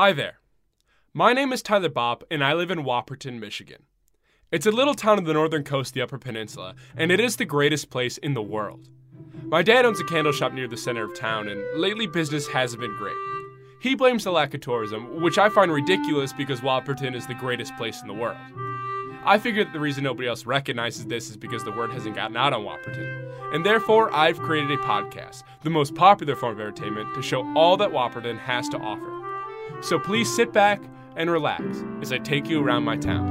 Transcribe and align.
Hi 0.00 0.12
there. 0.12 0.38
My 1.12 1.32
name 1.32 1.52
is 1.52 1.60
Tyler 1.60 1.88
Bopp, 1.88 2.22
and 2.30 2.44
I 2.44 2.52
live 2.52 2.70
in 2.70 2.84
Whopperton, 2.84 3.40
Michigan. 3.40 3.82
It's 4.52 4.64
a 4.64 4.70
little 4.70 4.94
town 4.94 5.18
on 5.18 5.24
the 5.24 5.32
northern 5.32 5.64
coast 5.64 5.90
of 5.90 5.94
the 5.94 6.02
Upper 6.02 6.18
Peninsula, 6.18 6.76
and 6.96 7.10
it 7.10 7.18
is 7.18 7.34
the 7.34 7.44
greatest 7.44 7.90
place 7.90 8.16
in 8.16 8.32
the 8.32 8.40
world. 8.40 8.90
My 9.42 9.60
dad 9.60 9.84
owns 9.84 9.98
a 9.98 10.04
candle 10.04 10.32
shop 10.32 10.52
near 10.52 10.68
the 10.68 10.76
center 10.76 11.02
of 11.02 11.18
town, 11.18 11.48
and 11.48 11.64
lately 11.74 12.06
business 12.06 12.46
hasn't 12.46 12.80
been 12.80 12.96
great. 12.96 13.16
He 13.80 13.96
blames 13.96 14.22
the 14.22 14.30
lack 14.30 14.54
of 14.54 14.60
tourism, 14.60 15.20
which 15.20 15.36
I 15.36 15.48
find 15.48 15.72
ridiculous 15.72 16.32
because 16.32 16.60
Whopperton 16.60 17.16
is 17.16 17.26
the 17.26 17.34
greatest 17.34 17.76
place 17.76 18.00
in 18.00 18.06
the 18.06 18.14
world. 18.14 18.38
I 19.24 19.36
figure 19.40 19.64
that 19.64 19.72
the 19.72 19.80
reason 19.80 20.04
nobody 20.04 20.28
else 20.28 20.46
recognizes 20.46 21.06
this 21.06 21.28
is 21.28 21.36
because 21.36 21.64
the 21.64 21.72
word 21.72 21.90
hasn't 21.90 22.14
gotten 22.14 22.36
out 22.36 22.52
on 22.52 22.62
Whopperton. 22.62 23.52
And 23.52 23.66
therefore, 23.66 24.14
I've 24.14 24.38
created 24.38 24.70
a 24.70 24.80
podcast, 24.80 25.42
the 25.64 25.70
most 25.70 25.96
popular 25.96 26.36
form 26.36 26.52
of 26.52 26.60
entertainment, 26.60 27.16
to 27.16 27.20
show 27.20 27.44
all 27.56 27.76
that 27.78 27.90
Whopperton 27.90 28.38
has 28.38 28.68
to 28.68 28.78
offer. 28.78 29.17
So 29.80 29.98
please 29.98 30.34
sit 30.34 30.52
back 30.52 30.82
and 31.16 31.30
relax 31.30 31.62
as 32.02 32.12
I 32.12 32.18
take 32.18 32.48
you 32.48 32.62
around 32.62 32.84
my 32.84 32.96
town. 32.96 33.26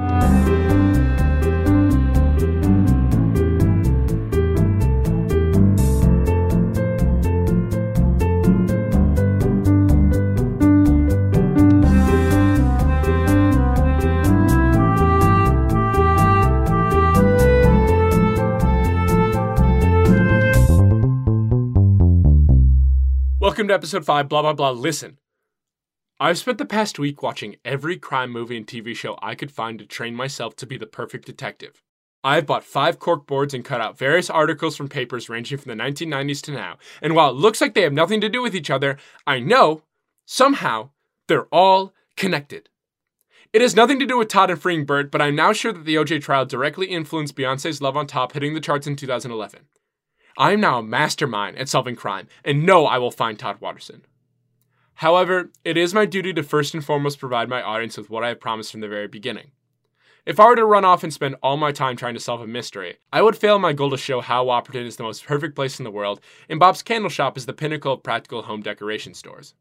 Welcome 23.40 23.70
to 23.70 23.74
episode 23.74 24.06
5, 24.06 24.28
blah 24.30 24.42
blah 24.42 24.54
blah. 24.54 24.72
Listen. 24.72 25.18
I've 26.20 26.40
spent 26.40 26.58
the 26.58 26.66
past 26.66 26.98
week 26.98 27.22
watching 27.22 27.58
every 27.64 27.96
crime 27.96 28.32
movie 28.32 28.58
and 28.58 28.66
TV 28.66 28.96
show 28.96 29.20
I 29.22 29.36
could 29.36 29.52
find 29.52 29.78
to 29.78 29.86
train 29.86 30.16
myself 30.16 30.56
to 30.56 30.66
be 30.66 30.76
the 30.76 30.88
perfect 30.88 31.28
detective. 31.28 31.84
I've 32.24 32.48
bought 32.48 32.64
five 32.64 32.98
cork 32.98 33.28
boards 33.28 33.54
and 33.54 33.64
cut 33.64 33.82
out 33.82 34.00
various 34.00 34.28
articles 34.28 34.76
from 34.76 34.90
papers 34.90 35.30
ranging 35.30 35.60
from 35.60 35.70
the 35.70 35.84
1990s 35.84 36.42
to 36.46 36.52
now, 36.54 36.78
and 37.04 37.14
while 37.14 37.30
it 37.30 37.36
looks 37.36 37.62
like 37.62 37.76
they 37.76 37.84
have 37.84 37.94
nothing 37.94 38.20
to 38.22 38.30
do 38.30 38.42
with 38.42 38.56
each 38.56 38.72
other, 38.72 38.98
I 39.28 39.40
know, 39.40 39.84
somehow, 40.26 40.90
they're 41.28 41.46
all 41.52 41.94
connected. 42.16 42.70
It 43.54 43.62
has 43.62 43.76
nothing 43.76 44.00
to 44.00 44.08
do 44.08 44.18
with 44.18 44.28
Todd 44.28 44.50
and 44.50 44.60
freeing 44.60 44.86
Bert, 44.86 45.12
but 45.12 45.22
I'm 45.22 45.36
now 45.36 45.54
sure 45.54 45.72
that 45.72 45.86
the 45.86 45.96
OJ 45.96 46.24
trial 46.24 46.48
directly 46.48 46.88
influenced 46.88 47.36
Beyonce's 47.36 47.80
Love 47.80 47.96
on 47.96 48.08
Top 48.08 48.34
hitting 48.34 48.56
the 48.56 48.60
charts 48.60 48.88
in 48.88 48.96
2011. 48.96 49.68
I 50.36 50.54
am 50.54 50.62
now 50.62 50.80
a 50.80 50.84
mastermind 50.84 51.60
at 51.60 51.70
solving 51.70 51.96
crime, 51.96 52.28
and 52.44 52.66
know 52.66 52.88
I 52.88 52.98
will 52.98 53.12
find 53.12 53.38
Todd 53.38 53.62
Watterson. 53.62 54.02
However, 54.98 55.52
it 55.64 55.78
is 55.78 55.94
my 55.94 56.08
duty 56.08 56.34
to 56.34 56.42
first 56.42 56.74
and 56.74 56.84
foremost 56.84 57.20
provide 57.20 57.50
my 57.50 57.62
audience 57.62 57.98
with 57.98 58.10
what 58.10 58.24
I 58.24 58.30
have 58.30 58.40
promised 58.40 58.72
from 58.72 58.82
the 58.82 58.88
very 58.88 59.08
beginning. 59.08 59.52
If 60.26 60.40
I 60.40 60.48
were 60.48 60.56
to 60.56 60.66
run 60.66 60.86
off 60.86 61.04
and 61.04 61.14
spend 61.14 61.36
all 61.44 61.56
my 61.56 61.72
time 61.72 61.96
trying 61.96 62.16
to 62.16 62.20
solve 62.20 62.42
a 62.42 62.48
mystery, 62.48 62.98
I 63.14 63.22
would 63.22 63.36
fail 63.36 63.60
my 63.60 63.74
goal 63.74 63.92
to 63.92 63.98
show 63.98 64.22
how 64.22 64.46
Whopperton 64.46 64.88
is 64.88 64.96
the 64.96 65.04
most 65.04 65.24
perfect 65.24 65.56
place 65.56 65.80
in 65.80 65.84
the 65.84 65.92
world, 65.92 66.20
and 66.50 66.60
Bob's 66.60 66.82
Candle 66.82 67.12
Shop 67.12 67.38
is 67.38 67.46
the 67.46 67.54
pinnacle 67.54 67.94
of 67.94 68.02
practical 68.02 68.42
home 68.42 68.64
decoration 68.64 69.14
stores. 69.14 69.54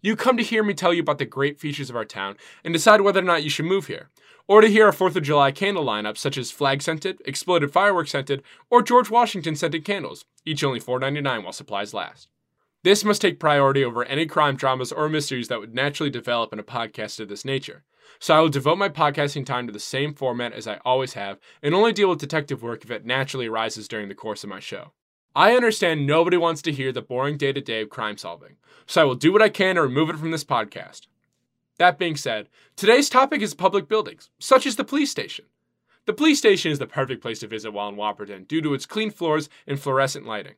You 0.00 0.16
come 0.16 0.38
to 0.38 0.42
hear 0.42 0.62
me 0.62 0.72
tell 0.72 0.94
you 0.94 1.02
about 1.02 1.18
the 1.18 1.26
great 1.26 1.60
features 1.60 1.90
of 1.90 1.96
our 1.96 2.06
town 2.06 2.38
and 2.64 2.72
decide 2.72 3.02
whether 3.02 3.20
or 3.20 3.24
not 3.24 3.44
you 3.44 3.50
should 3.50 3.66
move 3.66 3.86
here, 3.86 4.08
or 4.48 4.62
to 4.62 4.66
hear 4.66 4.86
our 4.86 4.92
4th 4.92 5.14
of 5.14 5.24
July 5.24 5.52
candle 5.52 5.84
lineup 5.84 6.16
such 6.16 6.38
as 6.38 6.50
flag 6.50 6.80
scented, 6.80 7.20
exploded 7.26 7.70
fireworks 7.70 8.12
scented, 8.12 8.42
or 8.70 8.80
George 8.80 9.10
Washington 9.10 9.56
scented 9.56 9.84
candles, 9.84 10.24
each 10.46 10.64
only 10.64 10.80
$4.99 10.80 11.42
while 11.42 11.52
supplies 11.52 11.92
last. 11.92 12.28
This 12.82 13.04
must 13.04 13.20
take 13.20 13.38
priority 13.38 13.84
over 13.84 14.04
any 14.04 14.24
crime 14.24 14.56
dramas 14.56 14.90
or 14.90 15.10
mysteries 15.10 15.48
that 15.48 15.60
would 15.60 15.74
naturally 15.74 16.08
develop 16.08 16.50
in 16.50 16.58
a 16.58 16.62
podcast 16.62 17.20
of 17.20 17.28
this 17.28 17.44
nature. 17.44 17.84
So 18.18 18.34
I 18.34 18.40
will 18.40 18.48
devote 18.48 18.78
my 18.78 18.88
podcasting 18.88 19.44
time 19.44 19.66
to 19.66 19.72
the 19.72 19.78
same 19.78 20.14
format 20.14 20.54
as 20.54 20.66
I 20.66 20.80
always 20.82 21.12
have 21.12 21.38
and 21.62 21.74
only 21.74 21.92
deal 21.92 22.08
with 22.08 22.20
detective 22.20 22.62
work 22.62 22.82
if 22.82 22.90
it 22.90 23.04
naturally 23.04 23.48
arises 23.48 23.86
during 23.86 24.08
the 24.08 24.14
course 24.14 24.44
of 24.44 24.48
my 24.48 24.60
show. 24.60 24.92
I 25.36 25.54
understand 25.54 26.06
nobody 26.06 26.38
wants 26.38 26.62
to 26.62 26.72
hear 26.72 26.90
the 26.90 27.02
boring 27.02 27.36
day 27.36 27.52
to 27.52 27.60
day 27.60 27.82
of 27.82 27.90
crime 27.90 28.16
solving, 28.16 28.56
so 28.86 29.02
I 29.02 29.04
will 29.04 29.14
do 29.14 29.30
what 29.30 29.42
I 29.42 29.50
can 29.50 29.74
to 29.74 29.82
remove 29.82 30.08
it 30.08 30.16
from 30.16 30.30
this 30.30 30.42
podcast. 30.42 31.02
That 31.76 31.98
being 31.98 32.16
said, 32.16 32.48
today's 32.76 33.10
topic 33.10 33.42
is 33.42 33.52
public 33.52 33.88
buildings, 33.88 34.30
such 34.38 34.66
as 34.66 34.76
the 34.76 34.84
police 34.84 35.10
station. 35.10 35.44
The 36.06 36.14
police 36.14 36.38
station 36.38 36.72
is 36.72 36.78
the 36.78 36.86
perfect 36.86 37.20
place 37.20 37.40
to 37.40 37.46
visit 37.46 37.72
while 37.72 37.90
in 37.90 37.96
Whopperton 37.96 38.48
due 38.48 38.62
to 38.62 38.72
its 38.72 38.86
clean 38.86 39.10
floors 39.10 39.50
and 39.66 39.78
fluorescent 39.78 40.26
lighting. 40.26 40.54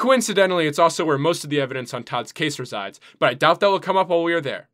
Coincidentally, 0.00 0.66
it's 0.66 0.78
also 0.78 1.04
where 1.04 1.18
most 1.18 1.44
of 1.44 1.50
the 1.50 1.60
evidence 1.60 1.92
on 1.92 2.04
Todd's 2.04 2.32
case 2.32 2.58
resides, 2.58 3.00
but 3.18 3.28
I 3.28 3.34
doubt 3.34 3.60
that 3.60 3.68
will 3.68 3.78
come 3.78 3.98
up 3.98 4.08
while 4.08 4.22
we 4.22 4.32
are 4.32 4.40
there. 4.40 4.70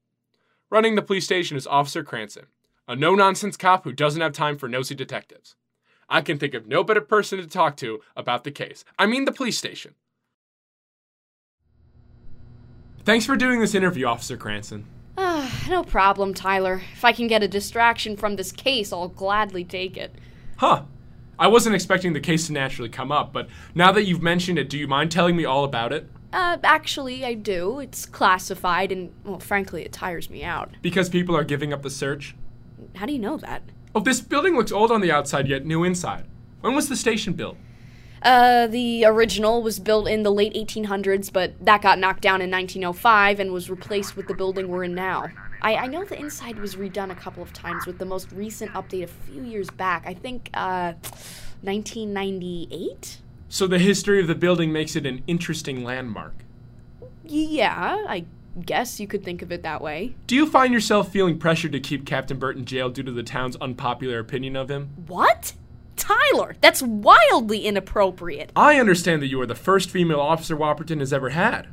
Running 0.70 0.94
the 0.94 1.02
police 1.02 1.24
station 1.24 1.56
is 1.56 1.66
Officer 1.66 2.04
Cranston, 2.04 2.46
a 2.86 2.94
no 2.94 3.16
nonsense 3.16 3.56
cop 3.56 3.82
who 3.82 3.90
doesn't 3.90 4.20
have 4.20 4.32
time 4.32 4.56
for 4.56 4.68
nosy 4.68 4.94
detectives. 4.94 5.56
I 6.08 6.20
can 6.20 6.38
think 6.38 6.54
of 6.54 6.68
no 6.68 6.84
better 6.84 7.00
person 7.00 7.40
to 7.40 7.48
talk 7.48 7.76
to 7.78 8.02
about 8.14 8.44
the 8.44 8.52
case. 8.52 8.84
I 9.00 9.06
mean, 9.06 9.24
the 9.24 9.32
police 9.32 9.58
station. 9.58 9.94
Thanks 13.04 13.26
for 13.26 13.34
doing 13.34 13.58
this 13.58 13.74
interview, 13.74 14.06
Officer 14.06 14.36
Cranston. 14.36 14.86
Ah, 15.18 15.66
no 15.68 15.82
problem, 15.82 16.34
Tyler. 16.34 16.82
If 16.92 17.04
I 17.04 17.10
can 17.10 17.26
get 17.26 17.42
a 17.42 17.48
distraction 17.48 18.16
from 18.16 18.36
this 18.36 18.52
case, 18.52 18.92
I'll 18.92 19.08
gladly 19.08 19.64
take 19.64 19.96
it. 19.96 20.14
Huh. 20.58 20.82
I 21.38 21.48
wasn't 21.48 21.74
expecting 21.74 22.12
the 22.12 22.20
case 22.20 22.46
to 22.46 22.52
naturally 22.52 22.88
come 22.88 23.12
up, 23.12 23.32
but 23.32 23.48
now 23.74 23.92
that 23.92 24.04
you've 24.04 24.22
mentioned 24.22 24.58
it, 24.58 24.70
do 24.70 24.78
you 24.78 24.88
mind 24.88 25.10
telling 25.12 25.36
me 25.36 25.44
all 25.44 25.64
about 25.64 25.92
it? 25.92 26.08
Uh, 26.32 26.56
actually, 26.64 27.24
I 27.24 27.34
do. 27.34 27.78
It's 27.78 28.06
classified, 28.06 28.90
and, 28.90 29.12
well, 29.24 29.40
frankly, 29.40 29.84
it 29.84 29.92
tires 29.92 30.30
me 30.30 30.42
out. 30.44 30.70
Because 30.82 31.08
people 31.08 31.36
are 31.36 31.44
giving 31.44 31.72
up 31.72 31.82
the 31.82 31.90
search? 31.90 32.34
How 32.96 33.06
do 33.06 33.12
you 33.12 33.18
know 33.18 33.36
that? 33.36 33.62
Oh, 33.94 34.00
this 34.00 34.20
building 34.20 34.56
looks 34.56 34.72
old 34.72 34.90
on 34.90 35.00
the 35.00 35.12
outside, 35.12 35.48
yet 35.48 35.64
new 35.64 35.84
inside. 35.84 36.26
When 36.60 36.74
was 36.74 36.88
the 36.88 36.96
station 36.96 37.34
built? 37.34 37.56
Uh, 38.22 38.66
the 38.66 39.04
original 39.04 39.62
was 39.62 39.78
built 39.78 40.08
in 40.08 40.22
the 40.22 40.32
late 40.32 40.54
1800s, 40.54 41.32
but 41.32 41.52
that 41.64 41.82
got 41.82 41.98
knocked 41.98 42.22
down 42.22 42.40
in 42.40 42.50
1905 42.50 43.40
and 43.40 43.52
was 43.52 43.70
replaced 43.70 44.16
with 44.16 44.26
the 44.26 44.34
building 44.34 44.68
we're 44.68 44.84
in 44.84 44.94
now. 44.94 45.28
I, 45.62 45.74
I 45.76 45.86
know 45.86 46.04
the 46.04 46.18
inside 46.18 46.58
was 46.58 46.76
redone 46.76 47.10
a 47.10 47.14
couple 47.14 47.42
of 47.42 47.52
times 47.52 47.86
with 47.86 47.98
the 47.98 48.04
most 48.04 48.30
recent 48.32 48.72
update 48.72 49.04
a 49.04 49.06
few 49.06 49.42
years 49.42 49.70
back. 49.70 50.04
I 50.06 50.14
think, 50.14 50.50
uh, 50.54 50.94
1998? 51.62 53.18
So 53.48 53.66
the 53.66 53.78
history 53.78 54.20
of 54.20 54.26
the 54.26 54.34
building 54.34 54.72
makes 54.72 54.96
it 54.96 55.06
an 55.06 55.22
interesting 55.26 55.84
landmark. 55.84 56.34
Yeah, 57.24 58.04
I 58.08 58.26
guess 58.64 59.00
you 59.00 59.06
could 59.06 59.24
think 59.24 59.42
of 59.42 59.52
it 59.52 59.62
that 59.62 59.80
way. 59.80 60.14
Do 60.26 60.34
you 60.34 60.46
find 60.46 60.72
yourself 60.72 61.10
feeling 61.10 61.38
pressured 61.38 61.72
to 61.72 61.80
keep 61.80 62.06
Captain 62.06 62.38
Burt 62.38 62.56
in 62.56 62.64
jail 62.64 62.88
due 62.88 63.02
to 63.02 63.12
the 63.12 63.22
town's 63.22 63.56
unpopular 63.56 64.18
opinion 64.18 64.56
of 64.56 64.70
him? 64.70 64.90
What? 65.06 65.54
Tyler, 65.96 66.56
that's 66.60 66.82
wildly 66.82 67.66
inappropriate. 67.66 68.52
I 68.54 68.78
understand 68.78 69.22
that 69.22 69.28
you 69.28 69.40
are 69.40 69.46
the 69.46 69.54
first 69.54 69.90
female 69.90 70.20
officer 70.20 70.56
Whopperton 70.56 71.00
has 71.00 71.12
ever 71.12 71.30
had. 71.30 71.68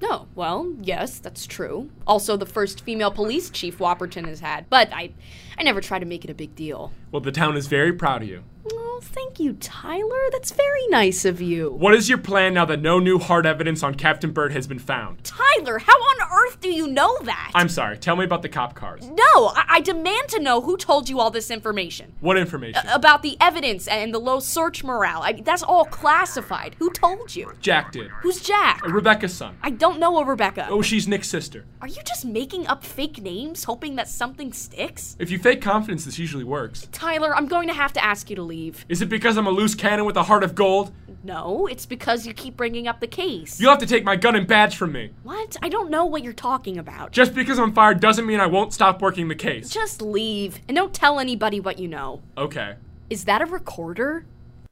No, 0.00 0.26
well, 0.34 0.74
yes, 0.80 1.18
that's 1.18 1.46
true. 1.46 1.90
Also, 2.06 2.36
the 2.36 2.46
first 2.46 2.82
female 2.82 3.10
police 3.10 3.48
chief 3.48 3.78
Whopperton 3.78 4.26
has 4.28 4.40
had, 4.40 4.68
but 4.68 4.92
I, 4.92 5.12
I 5.58 5.62
never 5.62 5.80
try 5.80 5.98
to 5.98 6.06
make 6.06 6.24
it 6.24 6.30
a 6.30 6.34
big 6.34 6.54
deal. 6.54 6.92
Well, 7.12 7.20
the 7.20 7.32
town 7.32 7.56
is 7.56 7.66
very 7.66 7.92
proud 7.92 8.22
of 8.22 8.28
you. 8.28 8.42
Oh, 8.72 9.00
thank 9.02 9.38
you, 9.38 9.52
Tyler. 9.54 10.30
That's 10.32 10.50
very 10.52 10.86
nice 10.88 11.24
of 11.24 11.40
you. 11.40 11.70
What 11.70 11.94
is 11.94 12.08
your 12.08 12.18
plan 12.18 12.54
now 12.54 12.64
that 12.64 12.80
no 12.80 12.98
new 12.98 13.18
hard 13.18 13.46
evidence 13.46 13.82
on 13.82 13.94
Captain 13.94 14.32
Bert 14.32 14.52
has 14.52 14.66
been 14.66 14.78
found? 14.78 15.22
Tyler, 15.22 15.78
how 15.78 15.92
on 15.92 16.28
earth 16.32 16.60
do 16.60 16.70
you 16.70 16.86
know 16.88 17.16
that? 17.22 17.52
I'm 17.54 17.68
sorry, 17.68 17.98
tell 17.98 18.16
me 18.16 18.24
about 18.24 18.42
the 18.42 18.48
cop 18.48 18.74
cars. 18.74 19.06
No, 19.06 19.48
I, 19.54 19.64
I 19.68 19.80
demand 19.80 20.28
to 20.30 20.40
know 20.40 20.62
who 20.62 20.76
told 20.76 21.08
you 21.08 21.20
all 21.20 21.30
this 21.30 21.50
information. 21.50 22.14
What 22.20 22.38
information? 22.38 22.82
About 22.88 23.22
the 23.22 23.36
evidence 23.40 23.86
and 23.86 24.12
the 24.12 24.18
low 24.18 24.40
search 24.40 24.82
morale. 24.82 25.20
I, 25.22 25.32
that's 25.32 25.62
all 25.62 25.84
classified. 25.84 26.74
Who 26.78 26.90
told 26.90 27.36
you? 27.36 27.52
Jack 27.60 27.92
did. 27.92 28.10
Who's 28.22 28.40
Jack? 28.40 28.80
Uh, 28.84 28.88
Rebecca's 28.88 29.34
son. 29.34 29.56
I 29.62 29.70
don't 29.70 30.00
know 30.00 30.18
a 30.18 30.24
Rebecca. 30.24 30.66
Oh, 30.70 30.82
she's 30.82 31.06
Nick's 31.06 31.28
sister. 31.28 31.66
Are 31.82 31.88
you 31.88 32.02
just 32.04 32.24
making 32.24 32.66
up 32.66 32.82
fake 32.82 33.22
names, 33.22 33.64
hoping 33.64 33.96
that 33.96 34.08
something 34.08 34.52
sticks? 34.52 35.16
If 35.18 35.30
you 35.30 35.38
fake 35.46 35.62
confidence, 35.62 36.04
this 36.04 36.18
usually 36.18 36.42
works. 36.42 36.88
Tyler, 36.90 37.32
I'm 37.32 37.46
going 37.46 37.68
to 37.68 37.74
have 37.74 37.92
to 37.92 38.04
ask 38.04 38.28
you 38.28 38.34
to 38.34 38.42
leave. 38.42 38.84
Is 38.88 39.00
it 39.00 39.08
because 39.08 39.36
I'm 39.36 39.46
a 39.46 39.50
loose 39.50 39.76
cannon 39.76 40.04
with 40.04 40.16
a 40.16 40.24
heart 40.24 40.42
of 40.42 40.56
gold? 40.56 40.92
No, 41.22 41.68
it's 41.68 41.86
because 41.86 42.26
you 42.26 42.34
keep 42.34 42.56
bringing 42.56 42.88
up 42.88 42.98
the 42.98 43.06
case. 43.06 43.60
You'll 43.60 43.70
have 43.70 43.78
to 43.78 43.86
take 43.86 44.02
my 44.02 44.16
gun 44.16 44.34
and 44.34 44.44
badge 44.44 44.76
from 44.76 44.90
me. 44.90 45.12
What? 45.22 45.56
I 45.62 45.68
don't 45.68 45.88
know 45.88 46.04
what 46.04 46.24
you're 46.24 46.32
talking 46.32 46.78
about. 46.78 47.12
Just 47.12 47.32
because 47.32 47.60
I'm 47.60 47.72
fired 47.72 48.00
doesn't 48.00 48.26
mean 48.26 48.40
I 48.40 48.46
won't 48.46 48.74
stop 48.74 49.00
working 49.00 49.28
the 49.28 49.36
case. 49.36 49.70
Just 49.70 50.02
leave 50.02 50.58
and 50.66 50.76
don't 50.76 50.92
tell 50.92 51.20
anybody 51.20 51.60
what 51.60 51.78
you 51.78 51.86
know. 51.86 52.22
Okay. 52.36 52.74
Is 53.08 53.26
that 53.26 53.40
a 53.40 53.46
recorder? 53.46 54.26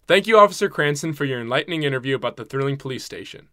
Thank 0.08 0.26
you, 0.26 0.38
Officer 0.38 0.68
Cranston, 0.68 1.12
for 1.12 1.24
your 1.24 1.40
enlightening 1.40 1.84
interview 1.84 2.16
about 2.16 2.36
the 2.36 2.44
thrilling 2.44 2.78
police 2.78 3.04
station. 3.04 3.46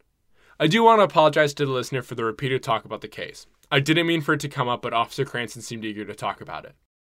I 0.59 0.65
do 0.65 0.81
want 0.81 1.01
to 1.01 1.03
apologize 1.03 1.53
to 1.53 1.67
the 1.67 1.71
listener 1.71 2.01
for 2.01 2.15
the 2.15 2.25
repeated 2.25 2.63
talk 2.63 2.83
about 2.83 3.01
the 3.01 3.07
case. 3.07 3.45
I 3.69 3.79
didn't 3.79 4.07
mean 4.07 4.21
for 4.21 4.33
it 4.33 4.39
to 4.39 4.49
come 4.49 4.67
up, 4.67 4.81
but 4.81 4.91
Officer 4.91 5.23
Cranston 5.23 5.61
seemed 5.61 5.85
eager 5.85 6.03
to 6.03 6.15
talk 6.15 6.41
about 6.41 6.65
it. 6.65 6.73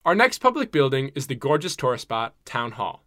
Our 0.05 0.15
next 0.15 0.39
public 0.39 0.69
building 0.73 1.11
is 1.15 1.27
the 1.27 1.35
gorgeous 1.35 1.77
tourist 1.77 2.01
spot, 2.01 2.35
Town 2.43 2.71
Hall. 2.71 3.05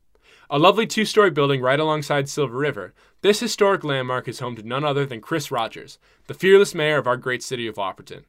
A 0.48 0.58
lovely 0.58 0.86
two 0.86 1.04
story 1.04 1.30
building 1.30 1.60
right 1.60 1.78
alongside 1.78 2.26
Silver 2.26 2.56
River, 2.56 2.94
this 3.20 3.38
historic 3.38 3.84
landmark 3.84 4.26
is 4.28 4.38
home 4.38 4.56
to 4.56 4.62
none 4.62 4.82
other 4.82 5.04
than 5.04 5.20
Chris 5.20 5.50
Rogers, 5.50 5.98
the 6.26 6.32
fearless 6.32 6.74
mayor 6.74 6.96
of 6.96 7.06
our 7.06 7.18
great 7.18 7.42
city 7.42 7.66
of 7.66 7.74
Whopperton. 7.74 8.24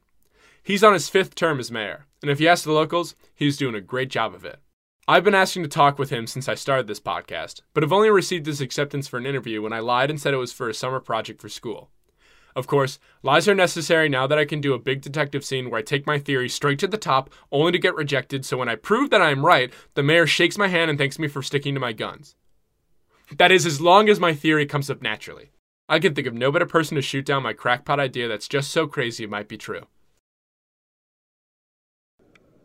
He's 0.62 0.84
on 0.84 0.92
his 0.92 1.08
fifth 1.08 1.34
term 1.34 1.62
as 1.62 1.72
mayor, 1.72 2.08
and 2.22 2.30
if 2.30 2.42
you 2.42 2.50
ask 2.50 2.66
the 2.66 2.74
locals, 2.74 3.16
he's 3.34 3.56
doing 3.56 3.74
a 3.74 3.80
great 3.80 4.10
job 4.10 4.36
of 4.36 4.44
it. 4.44 4.60
I've 5.08 5.24
been 5.24 5.34
asking 5.34 5.64
to 5.64 5.70
talk 5.70 5.98
with 5.98 6.10
him 6.10 6.28
since 6.28 6.50
I 6.50 6.56
started 6.56 6.88
this 6.88 7.00
podcast, 7.00 7.62
but 7.74 7.84
have 7.84 7.94
only 7.94 8.10
received 8.10 8.48
his 8.48 8.60
acceptance 8.60 9.08
for 9.08 9.18
an 9.18 9.26
interview 9.26 9.62
when 9.62 9.72
I 9.72 9.80
lied 9.80 10.10
and 10.10 10.20
said 10.20 10.34
it 10.34 10.38
was 10.38 10.52
for 10.52 10.68
a 10.68 10.74
summer 10.74 11.00
project 11.00 11.40
for 11.40 11.48
school. 11.48 11.90
Of 12.58 12.66
course, 12.66 12.98
lies 13.22 13.48
are 13.48 13.54
necessary 13.54 14.10
now 14.10 14.26
that 14.26 14.40
I 14.40 14.44
can 14.44 14.62
do 14.62 14.74
a 14.74 14.80
big 14.80 15.02
detective 15.02 15.46
scene 15.46 15.70
where 15.70 15.78
I 15.78 15.84
take 15.84 16.08
my 16.08 16.18
theory 16.18 16.50
straight 16.50 16.80
to 16.80 16.88
the 16.88 16.98
top, 16.98 17.30
only 17.52 17.72
to 17.72 17.78
get 17.78 17.94
rejected, 17.94 18.46
so 18.46 18.58
when 18.58 18.68
I 18.68 18.74
prove 18.74 19.12
that 19.12 19.22
I 19.22 19.30
am 19.30 19.46
right, 19.46 19.72
the 19.94 20.02
mayor 20.02 20.26
shakes 20.26 20.58
my 20.58 20.68
hand 20.68 20.90
and 20.90 20.98
thanks 20.98 21.20
me 21.20 21.28
for 21.28 21.44
sticking 21.44 21.76
to 21.76 21.80
my 21.80 21.94
guns. 21.94 22.36
That 23.38 23.52
is, 23.52 23.68
as 23.68 23.80
long 23.80 24.10
as 24.10 24.20
my 24.20 24.34
theory 24.34 24.66
comes 24.66 24.90
up 24.90 25.04
naturally. 25.04 25.52
I 25.88 26.00
can 26.00 26.16
think 26.16 26.26
of 26.26 26.34
no 26.34 26.52
better 26.52 26.66
person 26.66 26.96
to 26.96 27.02
shoot 27.04 27.28
down 27.28 27.44
my 27.44 27.54
crackpot 27.54 28.00
idea 28.00 28.28
that's 28.28 28.48
just 28.48 28.72
so 28.72 28.88
crazy 28.88 29.24
it 29.24 29.30
might 29.30 29.48
be 29.48 29.58
true. 29.58 29.86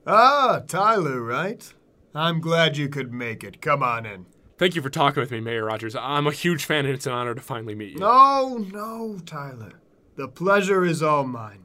Ah, 0.06 0.62
Tyler, 0.67 1.21
right? 1.21 1.71
I'm 2.15 2.41
glad 2.41 2.79
you 2.79 2.89
could 2.89 3.12
make 3.12 3.44
it. 3.44 3.61
Come 3.61 3.83
on 3.83 4.06
in. 4.06 4.25
Thank 4.56 4.75
you 4.75 4.81
for 4.81 4.91
talking 4.91 5.21
with 5.21 5.31
me, 5.31 5.41
Mayor 5.41 5.67
Rogers. 5.67 5.94
I'm 5.94 6.27
a 6.27 6.33
huge 6.33 6.65
fan 6.65 6.87
and 6.87 6.94
it's 6.94 7.06
an 7.06 7.12
honor 7.12 7.35
to 7.35 7.43
finally 7.43 7.75
meet 7.75 7.93
you. 7.93 7.99
No, 7.99 8.56
no, 8.56 9.19
Tyler. 9.27 9.81
The 10.14 10.29
pleasure 10.29 10.85
is 10.85 11.03
all 11.03 11.25
mine. 11.25 11.64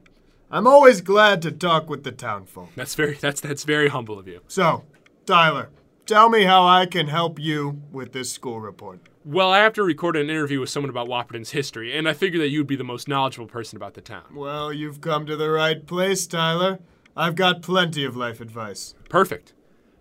I'm 0.50 0.66
always 0.66 1.02
glad 1.02 1.42
to 1.42 1.52
talk 1.52 1.90
with 1.90 2.04
the 2.04 2.12
townfolk. 2.12 2.70
That's 2.74 2.94
very 2.94 3.14
that's 3.14 3.42
that's 3.42 3.64
very 3.64 3.88
humble 3.88 4.18
of 4.18 4.26
you. 4.26 4.40
So, 4.48 4.84
Tyler, 5.26 5.68
tell 6.06 6.30
me 6.30 6.44
how 6.44 6.66
I 6.66 6.86
can 6.86 7.08
help 7.08 7.38
you 7.38 7.82
with 7.92 8.12
this 8.12 8.32
school 8.32 8.58
report. 8.58 9.00
Well, 9.22 9.52
I 9.52 9.58
have 9.58 9.74
to 9.74 9.82
record 9.82 10.16
an 10.16 10.30
interview 10.30 10.60
with 10.60 10.70
someone 10.70 10.88
about 10.88 11.08
Whopperton's 11.08 11.50
history, 11.50 11.94
and 11.94 12.08
I 12.08 12.14
figure 12.14 12.40
that 12.40 12.48
you'd 12.48 12.66
be 12.66 12.76
the 12.76 12.84
most 12.84 13.08
knowledgeable 13.08 13.46
person 13.46 13.76
about 13.76 13.92
the 13.92 14.00
town. 14.00 14.24
Well, 14.34 14.72
you've 14.72 15.02
come 15.02 15.26
to 15.26 15.36
the 15.36 15.50
right 15.50 15.86
place, 15.86 16.26
Tyler. 16.26 16.78
I've 17.14 17.34
got 17.34 17.60
plenty 17.60 18.04
of 18.06 18.16
life 18.16 18.40
advice. 18.40 18.94
Perfect. 19.10 19.52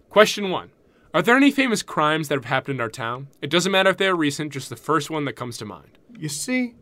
Question 0.09 0.49
one 0.49 0.69
Are 1.13 1.21
there 1.21 1.35
any 1.35 1.51
famous 1.51 1.83
crimes 1.83 2.29
that 2.29 2.35
have 2.35 2.45
happened 2.45 2.75
in 2.75 2.81
our 2.81 2.89
town? 2.89 3.27
It 3.41 3.49
doesn't 3.49 3.73
matter 3.73 3.89
if 3.89 3.97
they 3.97 4.07
are 4.07 4.15
recent, 4.15 4.53
just 4.53 4.69
the 4.69 4.77
first 4.77 5.09
one 5.09 5.25
that 5.25 5.33
comes 5.33 5.57
to 5.57 5.65
mind. 5.65 5.97
You 6.17 6.29
see, 6.29 6.75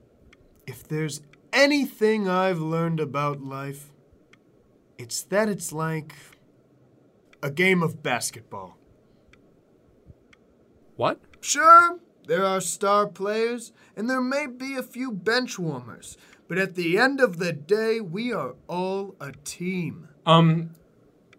if 0.67 0.87
there's 0.87 1.21
anything 1.55 2.29
I've 2.29 2.59
learned 2.59 2.99
about 2.99 3.41
life, 3.41 3.91
it's 4.97 5.23
that 5.23 5.49
it's 5.49 5.71
like 5.71 6.13
a 7.41 7.49
game 7.49 7.81
of 7.81 8.03
basketball. 8.03 8.77
What? 10.95 11.19
Sure, 11.41 11.99
there 12.27 12.45
are 12.45 12.61
star 12.61 13.07
players, 13.07 13.71
and 13.95 14.09
there 14.09 14.21
may 14.21 14.45
be 14.47 14.75
a 14.75 14.83
few 14.83 15.11
bench 15.11 15.57
warmers, 15.57 16.17
but 16.47 16.57
at 16.57 16.75
the 16.75 16.97
end 16.97 17.19
of 17.19 17.37
the 17.37 17.53
day, 17.53 17.99
we 17.99 18.33
are 18.33 18.55
all 18.67 19.15
a 19.19 19.31
team. 19.43 20.09
Um, 20.25 20.71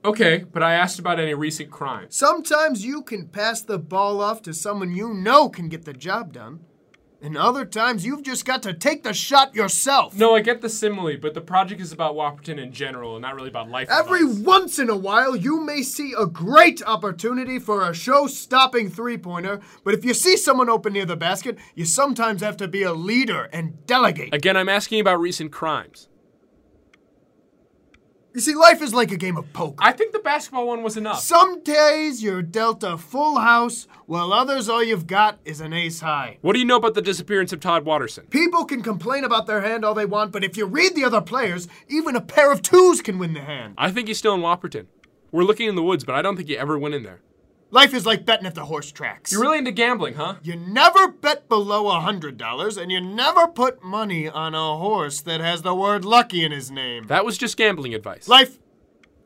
okay, 0.05 0.45
but 0.53 0.63
I 0.63 0.75
asked 0.75 0.99
about 0.99 1.21
any 1.21 1.35
recent 1.35 1.71
crimes. 1.71 2.17
Sometimes 2.17 2.85
you 2.85 3.03
can 3.03 3.29
pass 3.29 3.63
the 3.63 3.79
ball 3.79 4.21
off 4.21 4.43
to 4.43 4.55
someone 4.55 4.95
you 4.95 5.13
know 5.13 5.49
can 5.49 5.69
get 5.69 5.85
the 5.85 5.93
job 5.93 6.33
done. 6.33 6.61
And 7.23 7.37
other 7.37 7.65
times 7.65 8.05
you've 8.05 8.23
just 8.23 8.45
got 8.45 8.63
to 8.65 8.75
take 8.75 9.03
the 9.03 9.15
shot 9.15 9.55
yourself. 9.55 10.15
No, 10.15 10.35
I 10.35 10.41
get 10.41 10.61
the 10.61 10.69
simile, 10.69 11.17
but 11.21 11.35
the 11.35 11.41
project 11.41 11.81
is 11.81 11.93
about 11.93 12.15
Whopperton 12.15 12.59
in 12.59 12.73
general 12.73 13.17
and 13.17 13.23
not 13.23 13.35
really 13.35 13.49
about 13.49 13.71
life. 13.71 13.89
Every 13.91 14.21
advice. 14.21 14.39
once 14.39 14.79
in 14.79 14.91
a 14.91 14.97
while, 14.97 15.35
you 15.35 15.61
may 15.61 15.83
see 15.83 16.15
a 16.17 16.27
great 16.27 16.83
opportunity 16.87 17.59
for 17.59 17.89
a 17.89 17.95
show 17.95 18.27
stopping 18.27 18.91
three 18.91 19.17
pointer, 19.17 19.61
but 19.83 19.95
if 19.95 20.05
you 20.05 20.15
see 20.15 20.37
someone 20.37 20.69
open 20.69 20.93
near 20.93 21.07
the 21.07 21.17
basket, 21.17 21.59
you 21.75 21.85
sometimes 21.85 22.43
have 22.43 22.57
to 22.59 22.69
be 22.69 22.83
a 22.83 22.93
leader 22.93 23.49
and 23.53 23.87
delegate. 23.87 24.35
Again, 24.35 24.57
I'm 24.57 24.69
asking 24.69 25.01
about 25.01 25.19
recent 25.21 25.53
crimes. 25.53 26.09
You 28.37 28.43
see, 28.43 28.55
life 28.55 28.83
is 28.83 28.93
like 28.93 29.13
a 29.13 29.17
game 29.17 29.39
of 29.39 29.51
poker. 29.55 29.77
I 29.79 29.93
think 29.93 30.13
the 30.13 30.19
basketball 30.19 30.67
one 30.67 30.83
was 30.83 30.99
enough. 30.99 31.21
Some 31.21 31.63
days 31.63 32.23
you're 32.23 32.43
dealt 32.43 32.85
a 32.85 32.99
full 32.99 33.39
house, 33.39 33.89
while 34.05 34.31
others 34.31 34.69
all 34.69 34.85
you've 34.85 35.07
got 35.07 35.39
is 35.47 35.63
an 35.63 35.73
ace 35.73 36.01
high. 36.01 36.37
What 36.43 36.53
do 36.53 36.59
you 36.59 36.67
know 36.67 36.77
about 36.77 36.93
the 36.93 37.01
disappearance 37.01 37.55
of 37.55 37.61
Todd 37.61 37.87
Watterson? 37.87 38.27
People 38.27 38.67
can 38.67 38.83
complain 38.83 39.25
about 39.25 39.47
their 39.47 39.63
hand 39.63 39.87
all 39.87 39.95
they 39.95 40.05
want, 40.05 40.33
but 40.33 40.45
if 40.45 40.59
you 40.59 40.67
read 40.67 40.95
the 40.95 41.03
other 41.03 41.23
players, 41.23 41.67
even 41.89 42.15
a 42.15 42.21
pair 42.21 42.53
of 42.53 42.61
twos 42.61 43.01
can 43.01 43.19
win 43.19 43.33
the 43.33 43.41
hand. 43.41 43.73
I 43.79 43.91
think 43.91 44.07
he's 44.07 44.19
still 44.19 44.35
in 44.35 44.43
Whopperton. 44.43 44.85
We're 45.33 45.45
looking 45.45 45.71
in 45.71 45.75
the 45.75 45.83
woods, 45.83 46.05
but 46.05 46.15
I 46.15 46.21
don't 46.21 46.37
think 46.37 46.51
he 46.51 46.59
ever 46.59 46.79
went 46.79 46.95
in 46.95 47.05
there. 47.05 47.23
Life 47.73 47.95
is 47.95 48.07
like 48.07 48.25
betting 48.25 48.47
at 48.47 48.55
the 48.55 48.67
horse 48.67 48.93
tracks. 48.93 49.33
You're 49.33 49.41
really 49.41 49.59
into 49.59 49.73
gambling, 49.73 50.15
huh? 50.15 50.37
You 50.43 50.55
never 50.55 51.09
bet 51.09 51.49
below 51.49 51.89
a 51.89 52.01
hundred 52.01 52.39
dollars, 52.39 52.77
and 52.77 52.93
you 52.93 53.01
never 53.01 53.49
put 53.49 53.83
money 53.83 54.29
on 54.29 54.55
a 54.55 54.77
horse 54.79 55.21
that 55.23 55.41
has 55.41 55.63
the 55.63 55.75
word 55.75 56.05
lucky 56.05 56.45
in 56.45 56.53
his 56.53 56.71
name. 56.71 57.09
That 57.09 57.25
was 57.25 57.37
just 57.37 57.57
gambling 57.57 57.93
advice. 57.93 58.29
Life, 58.29 58.61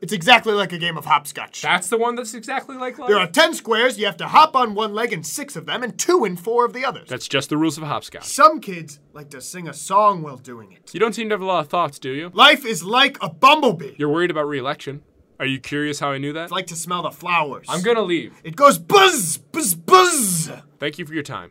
it's 0.01 0.11
exactly 0.11 0.53
like 0.53 0.73
a 0.73 0.79
game 0.79 0.97
of 0.97 1.05
hopscotch. 1.05 1.61
That's 1.61 1.89
the 1.89 1.99
one 1.99 2.15
that's 2.15 2.33
exactly 2.33 2.75
like 2.77 2.97
life. 2.97 3.09
There 3.09 3.19
are 3.19 3.27
ten 3.27 3.53
squares, 3.53 3.99
you 3.99 4.07
have 4.07 4.17
to 4.17 4.27
hop 4.27 4.55
on 4.55 4.73
one 4.73 4.95
leg 4.95 5.13
in 5.13 5.23
six 5.23 5.55
of 5.55 5.67
them, 5.67 5.83
and 5.83 5.95
two 5.95 6.25
in 6.25 6.35
four 6.35 6.65
of 6.65 6.73
the 6.73 6.83
others. 6.83 7.07
That's 7.07 7.27
just 7.27 7.49
the 7.49 7.57
rules 7.57 7.77
of 7.77 7.83
hopscotch. 7.83 8.23
Some 8.23 8.59
kids 8.59 8.99
like 9.13 9.29
to 9.29 9.41
sing 9.41 9.67
a 9.67 9.73
song 9.73 10.23
while 10.23 10.37
doing 10.37 10.71
it. 10.71 10.91
You 10.95 10.99
don't 10.99 11.13
seem 11.13 11.29
to 11.29 11.33
have 11.33 11.41
a 11.41 11.45
lot 11.45 11.59
of 11.59 11.69
thoughts, 11.69 11.99
do 11.99 12.09
you? 12.09 12.31
Life 12.33 12.65
is 12.65 12.83
like 12.83 13.21
a 13.21 13.29
bumblebee. 13.29 13.93
You're 13.97 14.09
worried 14.09 14.31
about 14.31 14.47
re-election. 14.47 15.03
Are 15.41 15.47
you 15.47 15.59
curious 15.59 15.99
how 15.99 16.11
I 16.11 16.19
knew 16.19 16.33
that? 16.33 16.43
It's 16.43 16.51
like 16.51 16.67
to 16.67 16.75
smell 16.75 17.01
the 17.01 17.09
flowers. 17.09 17.65
I'm 17.67 17.81
gonna 17.81 18.03
leave. 18.03 18.35
It 18.43 18.55
goes 18.55 18.77
buzz, 18.77 19.39
buzz, 19.39 19.73
buzz. 19.73 20.51
Thank 20.77 20.99
you 20.99 21.05
for 21.07 21.15
your 21.15 21.23
time. 21.23 21.49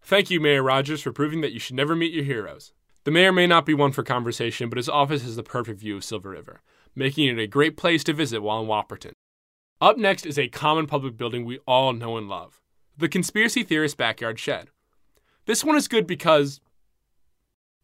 Thank 0.00 0.30
you, 0.30 0.40
Mayor 0.40 0.62
Rogers, 0.62 1.02
for 1.02 1.10
proving 1.10 1.40
that 1.40 1.50
you 1.50 1.58
should 1.58 1.74
never 1.74 1.96
meet 1.96 2.14
your 2.14 2.22
heroes. 2.22 2.72
The 3.02 3.10
mayor 3.10 3.32
may 3.32 3.48
not 3.48 3.66
be 3.66 3.74
one 3.74 3.90
for 3.90 4.04
conversation, 4.04 4.68
but 4.68 4.76
his 4.76 4.88
office 4.88 5.22
has 5.22 5.34
the 5.34 5.42
perfect 5.42 5.80
view 5.80 5.96
of 5.96 6.04
Silver 6.04 6.30
River, 6.30 6.62
making 6.94 7.26
it 7.26 7.40
a 7.40 7.48
great 7.48 7.76
place 7.76 8.04
to 8.04 8.12
visit 8.12 8.42
while 8.44 8.60
in 8.60 8.68
Whopperton. 8.68 9.10
Up 9.80 9.98
next 9.98 10.24
is 10.24 10.38
a 10.38 10.46
common 10.46 10.86
public 10.86 11.16
building 11.16 11.44
we 11.44 11.58
all 11.66 11.92
know 11.92 12.16
and 12.16 12.28
love 12.28 12.60
the 12.96 13.08
Conspiracy 13.08 13.64
Theorist 13.64 13.96
Backyard 13.96 14.38
Shed. 14.38 14.70
This 15.46 15.64
one 15.64 15.76
is 15.76 15.88
good 15.88 16.06
because 16.06 16.60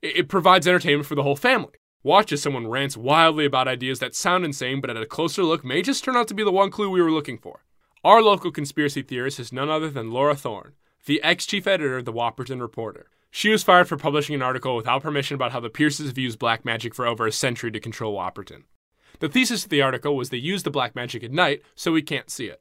it 0.02 0.28
provides 0.28 0.68
entertainment 0.68 1.06
for 1.06 1.16
the 1.16 1.24
whole 1.24 1.34
family. 1.34 1.81
Watch 2.04 2.32
as 2.32 2.42
someone 2.42 2.66
rants 2.66 2.96
wildly 2.96 3.44
about 3.44 3.68
ideas 3.68 4.00
that 4.00 4.16
sound 4.16 4.44
insane, 4.44 4.80
but 4.80 4.90
at 4.90 4.96
a 4.96 5.06
closer 5.06 5.44
look 5.44 5.64
may 5.64 5.82
just 5.82 6.02
turn 6.02 6.16
out 6.16 6.26
to 6.28 6.34
be 6.34 6.42
the 6.42 6.50
one 6.50 6.68
clue 6.68 6.90
we 6.90 7.00
were 7.00 7.12
looking 7.12 7.38
for. 7.38 7.64
Our 8.02 8.20
local 8.20 8.50
conspiracy 8.50 9.02
theorist 9.02 9.38
is 9.38 9.52
none 9.52 9.70
other 9.70 9.88
than 9.88 10.10
Laura 10.10 10.34
Thorne, 10.34 10.72
the 11.06 11.22
ex 11.22 11.46
chief 11.46 11.64
editor 11.64 11.98
of 11.98 12.04
the 12.04 12.12
Whopperton 12.12 12.60
Reporter. 12.60 13.06
She 13.30 13.50
was 13.50 13.62
fired 13.62 13.86
for 13.86 13.96
publishing 13.96 14.34
an 14.34 14.42
article 14.42 14.74
without 14.74 15.02
permission 15.02 15.36
about 15.36 15.52
how 15.52 15.60
the 15.60 15.70
Pierces 15.70 16.08
have 16.08 16.18
used 16.18 16.40
black 16.40 16.64
magic 16.64 16.92
for 16.92 17.06
over 17.06 17.24
a 17.24 17.32
century 17.32 17.70
to 17.70 17.78
control 17.78 18.16
Whopperton. 18.16 18.64
The 19.20 19.28
thesis 19.28 19.62
of 19.62 19.70
the 19.70 19.82
article 19.82 20.16
was 20.16 20.30
they 20.30 20.38
use 20.38 20.64
the 20.64 20.70
black 20.72 20.96
magic 20.96 21.22
at 21.22 21.30
night 21.30 21.62
so 21.76 21.92
we 21.92 22.02
can't 22.02 22.30
see 22.30 22.46
it. 22.46 22.60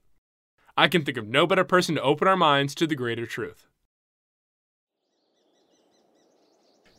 I 0.77 0.87
can 0.87 1.03
think 1.03 1.17
of 1.17 1.27
no 1.27 1.47
better 1.47 1.63
person 1.63 1.95
to 1.95 2.01
open 2.03 2.27
our 2.27 2.37
minds 2.37 2.75
to 2.75 2.85
the 2.85 2.95
greater 2.95 3.25
truth. 3.25 3.65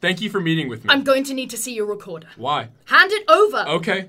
Thank 0.03 0.21
you 0.21 0.29
for 0.31 0.41
meeting 0.41 0.69
with 0.69 0.85
me. 0.85 0.93
I'm 0.93 1.05
going 1.05 1.23
to 1.25 1.33
need 1.33 1.49
to 1.51 1.57
see 1.57 1.75
your 1.75 1.87
recorder. 1.87 2.27
Why? 2.37 2.71
Hand 2.87 3.13
it 3.13 3.25
over. 3.31 3.59
Okay. 3.69 4.09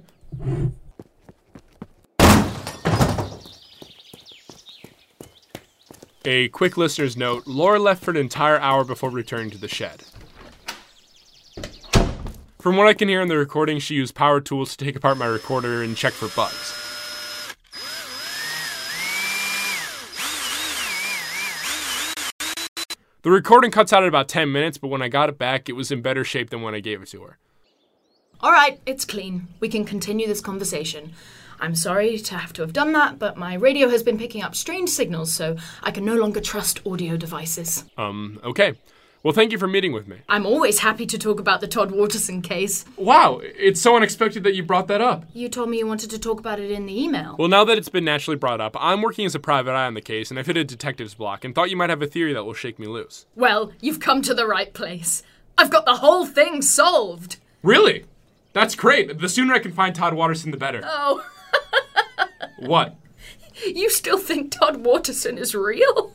A 6.26 6.48
quick 6.48 6.78
listener's 6.78 7.16
note 7.16 7.46
Laura 7.46 7.78
left 7.78 8.04
for 8.04 8.10
an 8.10 8.18
entire 8.18 8.60
hour 8.60 8.84
before 8.84 9.12
returning 9.12 9.52
to 9.52 9.58
the 9.60 9.68
shed. 9.68 10.04
From 12.58 12.76
what 12.76 12.88
I 12.88 12.94
can 12.96 13.08
hear 13.08 13.22
in 13.22 13.28
the 13.28 13.38
recording, 13.38 13.78
she 13.78 13.94
used 13.94 14.16
power 14.16 14.42
tools 14.42 14.76
to 14.76 14.84
take 14.84 14.96
apart 14.96 15.18
my 15.18 15.28
recorder 15.28 15.84
and 15.84 15.96
check 15.96 16.14
for 16.14 16.30
bugs. 16.36 16.83
The 23.24 23.32
recording 23.32 23.72
cuts 23.72 23.94
out 23.94 24.04
at 24.04 24.10
about 24.10 24.28
10 24.28 24.52
minutes, 24.52 24.78
but 24.78 24.90
when 24.90 25.02
I 25.02 25.08
got 25.08 25.30
it 25.30 25.38
back, 25.38 25.70
it 25.70 25.74
was 25.74 25.92
in 25.92 26.02
better 26.02 26.26
shape 26.26 26.50
than 26.50 26.62
when 26.62 26.76
I 26.76 26.82
gave 26.82 27.02
it 27.02 27.08
to 27.10 27.24
her. 27.24 27.38
All 28.42 28.52
right, 28.52 28.82
it's 28.86 29.06
clean. 29.06 29.48
We 29.62 29.70
can 29.70 29.86
continue 29.86 30.28
this 30.28 30.42
conversation. 30.42 31.14
I'm 31.58 31.74
sorry 31.74 32.18
to 32.18 32.38
have 32.38 32.52
to 32.54 32.62
have 32.64 32.74
done 32.74 32.92
that, 32.92 33.20
but 33.20 33.38
my 33.38 33.54
radio 33.54 33.88
has 33.88 34.04
been 34.04 34.18
picking 34.18 34.44
up 34.44 34.56
strange 34.56 34.90
signals, 34.90 35.34
so 35.34 35.56
I 35.82 35.92
can 35.92 36.04
no 36.04 36.16
longer 36.16 36.42
trust 36.42 36.86
audio 36.86 37.16
devices. 37.16 37.86
Um, 37.98 38.42
okay. 38.44 38.74
Well, 39.24 39.34
thank 39.34 39.54
you 39.54 39.58
for 39.58 39.70
meeting 39.70 39.94
with 39.94 40.06
me. 40.06 40.18
I'm 40.28 40.46
always 40.46 40.80
happy 40.80 41.06
to 41.06 41.18
talk 41.18 41.40
about 41.40 41.62
the 41.62 41.68
Todd 41.68 41.92
Waterson 41.92 42.42
case. 42.42 42.84
Wow, 42.98 43.40
it's 43.42 43.80
so 43.80 43.96
unexpected 43.96 44.44
that 44.44 44.54
you 44.54 44.64
brought 44.64 44.90
that 44.90 45.00
up. 45.00 45.24
You 45.34 45.48
told 45.48 45.70
me 45.70 45.78
you 45.78 45.88
wanted 45.88 46.10
to 46.10 46.20
talk 46.20 46.42
about 46.42 46.60
it 46.60 46.70
in 46.70 46.86
the 46.88 47.02
email. 47.02 47.38
Well, 47.40 47.48
now 47.48 47.64
that 47.64 47.78
it's 47.78 47.88
been 47.88 48.04
naturally 48.04 48.36
brought 48.36 48.60
up, 48.60 48.76
I'm 48.78 49.02
working 49.02 49.26
as 49.26 49.34
a 49.34 49.40
private 49.40 49.72
eye 49.72 49.86
on 49.86 49.94
the 49.94 50.02
case, 50.02 50.30
and 50.30 50.38
I've 50.38 50.46
hit 50.48 50.58
a 50.58 50.66
detective's 50.66 51.14
block 51.14 51.46
and 51.46 51.56
thought 51.56 51.70
you 51.70 51.78
might 51.78 51.90
have 51.90 52.02
a 52.02 52.06
theory 52.06 52.34
that 52.34 52.44
will 52.44 52.54
shake 52.54 52.78
me 52.80 52.86
loose. 52.86 53.26
Well, 53.34 53.72
you've 53.80 54.02
come 54.02 54.22
to 54.24 54.34
the 54.34 54.46
right 54.46 54.74
place. 54.74 55.24
I've 55.58 55.70
got 55.72 55.86
the 55.86 55.96
whole 55.98 56.26
thing 56.26 56.62
solved. 56.62 57.38
Really? 57.62 58.04
That's 58.52 58.76
great. 58.76 59.20
The 59.20 59.30
sooner 59.30 59.54
I 59.54 59.60
can 59.60 59.72
find 59.72 59.96
Todd 59.96 60.16
Waterson, 60.16 60.52
the 60.52 60.58
better. 60.58 60.82
Oh, 60.84 61.24
What? 62.58 62.98
you 63.66 63.90
still 63.90 64.18
think 64.18 64.52
Todd 64.52 64.84
Waterson 64.86 65.38
is 65.38 65.56
real? 65.56 66.13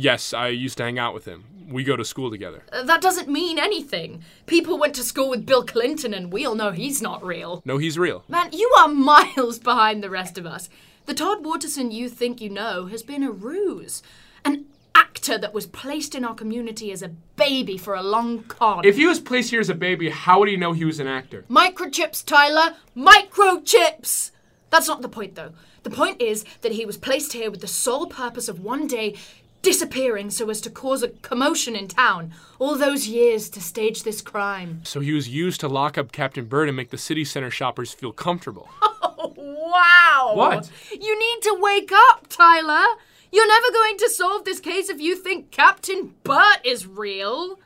Yes, 0.00 0.32
I 0.32 0.48
used 0.48 0.78
to 0.78 0.84
hang 0.84 0.98
out 0.98 1.12
with 1.12 1.26
him. 1.26 1.44
We 1.68 1.84
go 1.84 1.94
to 1.94 2.06
school 2.06 2.30
together. 2.30 2.62
Uh, 2.72 2.82
That 2.84 3.02
doesn't 3.02 3.28
mean 3.28 3.58
anything. 3.58 4.22
People 4.46 4.78
went 4.78 4.94
to 4.94 5.02
school 5.02 5.28
with 5.28 5.44
Bill 5.44 5.62
Clinton, 5.62 6.14
and 6.14 6.32
we 6.32 6.46
all 6.46 6.54
know 6.54 6.70
he's 6.70 7.02
not 7.02 7.22
real. 7.22 7.60
No, 7.66 7.76
he's 7.76 7.98
real. 7.98 8.24
Man, 8.26 8.48
you 8.52 8.72
are 8.78 8.88
miles 9.12 9.58
behind 9.58 10.02
the 10.02 10.08
rest 10.08 10.38
of 10.38 10.46
us. 10.46 10.70
The 11.04 11.12
Todd 11.12 11.44
Waterson 11.44 11.90
you 11.90 12.08
think 12.08 12.40
you 12.40 12.48
know 12.48 12.86
has 12.86 13.02
been 13.02 13.22
a 13.22 13.30
ruse. 13.30 14.02
An 14.42 14.64
actor 14.94 15.36
that 15.36 15.52
was 15.52 15.66
placed 15.66 16.14
in 16.14 16.24
our 16.24 16.34
community 16.34 16.92
as 16.92 17.02
a 17.02 17.08
baby 17.36 17.76
for 17.76 17.94
a 17.94 18.02
long 18.02 18.44
con. 18.44 18.84
If 18.86 18.96
he 18.96 19.06
was 19.06 19.20
placed 19.20 19.50
here 19.50 19.60
as 19.60 19.68
a 19.68 19.74
baby, 19.74 20.08
how 20.08 20.38
would 20.38 20.48
he 20.48 20.56
know 20.56 20.72
he 20.72 20.86
was 20.86 20.98
an 20.98 21.06
actor? 21.08 21.44
Microchips, 21.50 22.24
Tyler! 22.24 22.74
Microchips! 22.96 24.30
That's 24.70 24.88
not 24.88 25.02
the 25.02 25.08
point, 25.08 25.34
though. 25.34 25.52
The 25.82 25.90
point 25.90 26.20
is 26.20 26.44
that 26.60 26.72
he 26.72 26.84
was 26.84 26.96
placed 26.98 27.32
here 27.32 27.50
with 27.50 27.60
the 27.60 27.66
sole 27.66 28.06
purpose 28.06 28.48
of 28.48 28.60
one 28.60 28.86
day 28.86 29.16
disappearing 29.62 30.30
so 30.30 30.48
as 30.50 30.60
to 30.62 30.70
cause 30.70 31.02
a 31.02 31.08
commotion 31.08 31.76
in 31.76 31.88
town. 31.88 32.32
All 32.58 32.76
those 32.76 33.06
years 33.06 33.48
to 33.50 33.60
stage 33.60 34.02
this 34.02 34.20
crime. 34.20 34.80
So 34.84 35.00
he 35.00 35.12
was 35.12 35.28
used 35.28 35.60
to 35.60 35.68
lock 35.68 35.98
up 35.98 36.12
Captain 36.12 36.44
Bert 36.46 36.68
and 36.68 36.76
make 36.76 36.90
the 36.90 36.98
city 36.98 37.24
center 37.24 37.50
shoppers 37.50 37.92
feel 37.92 38.12
comfortable. 38.12 38.68
Oh, 38.82 39.32
wow! 39.36 40.32
What? 40.34 40.70
You 40.90 41.18
need 41.18 41.42
to 41.42 41.56
wake 41.60 41.90
up, 41.92 42.26
Tyler! 42.28 42.86
You're 43.32 43.46
never 43.46 43.72
going 43.72 43.96
to 43.98 44.10
solve 44.10 44.44
this 44.44 44.58
case 44.58 44.88
if 44.88 45.00
you 45.00 45.14
think 45.14 45.50
Captain 45.50 46.14
Bert 46.24 46.58
is 46.64 46.86
real. 46.86 47.58